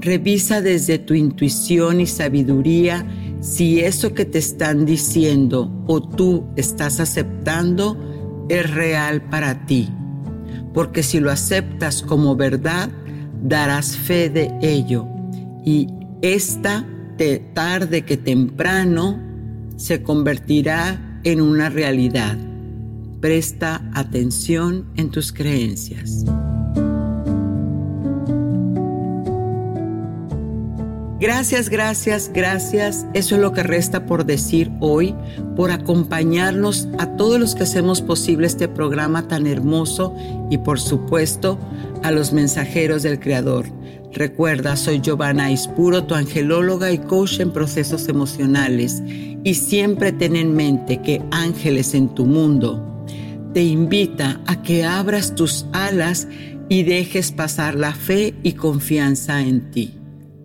revisa 0.00 0.62
desde 0.62 0.98
tu 0.98 1.12
intuición 1.12 2.00
y 2.00 2.06
sabiduría 2.06 3.06
si 3.42 3.80
eso 3.80 4.14
que 4.14 4.24
te 4.24 4.38
están 4.38 4.86
diciendo 4.86 5.70
o 5.86 6.00
tú 6.00 6.46
estás 6.56 7.00
aceptando 7.00 7.98
es 8.48 8.70
real 8.70 9.28
para 9.28 9.66
ti. 9.66 9.90
Porque 10.72 11.02
si 11.02 11.20
lo 11.20 11.30
aceptas 11.30 12.02
como 12.02 12.36
verdad, 12.36 12.90
darás 13.42 13.96
fe 13.96 14.30
de 14.30 14.50
ello 14.62 15.06
y 15.64 15.88
esta, 16.22 16.86
de 17.18 17.38
tarde 17.38 18.02
que 18.02 18.16
temprano, 18.16 19.20
se 19.76 20.02
convertirá 20.02 21.20
en 21.24 21.40
una 21.40 21.68
realidad. 21.68 22.36
Presta 23.20 23.88
atención 23.94 24.90
en 24.96 25.10
tus 25.10 25.32
creencias. 25.32 26.24
Gracias, 31.22 31.68
gracias, 31.68 32.32
gracias. 32.34 33.06
Eso 33.14 33.36
es 33.36 33.40
lo 33.40 33.52
que 33.52 33.62
resta 33.62 34.06
por 34.06 34.26
decir 34.26 34.72
hoy, 34.80 35.14
por 35.54 35.70
acompañarnos 35.70 36.88
a 36.98 37.16
todos 37.16 37.38
los 37.38 37.54
que 37.54 37.62
hacemos 37.62 38.02
posible 38.02 38.48
este 38.48 38.66
programa 38.66 39.28
tan 39.28 39.46
hermoso 39.46 40.16
y 40.50 40.58
por 40.58 40.80
supuesto 40.80 41.60
a 42.02 42.10
los 42.10 42.32
mensajeros 42.32 43.04
del 43.04 43.20
Creador. 43.20 43.66
Recuerda, 44.12 44.74
soy 44.74 45.00
Giovanna 45.00 45.52
Ispuro, 45.52 46.02
tu 46.02 46.16
angelóloga 46.16 46.90
y 46.90 46.98
coach 46.98 47.38
en 47.38 47.52
procesos 47.52 48.08
emocionales. 48.08 49.00
Y 49.44 49.54
siempre 49.54 50.10
ten 50.10 50.34
en 50.34 50.56
mente 50.56 51.02
que 51.02 51.22
ángeles 51.30 51.94
en 51.94 52.08
tu 52.08 52.26
mundo 52.26 53.06
te 53.54 53.62
invita 53.62 54.40
a 54.46 54.60
que 54.62 54.84
abras 54.84 55.36
tus 55.36 55.66
alas 55.72 56.26
y 56.68 56.82
dejes 56.82 57.30
pasar 57.30 57.76
la 57.76 57.94
fe 57.94 58.34
y 58.42 58.54
confianza 58.54 59.40
en 59.40 59.70
ti. 59.70 60.01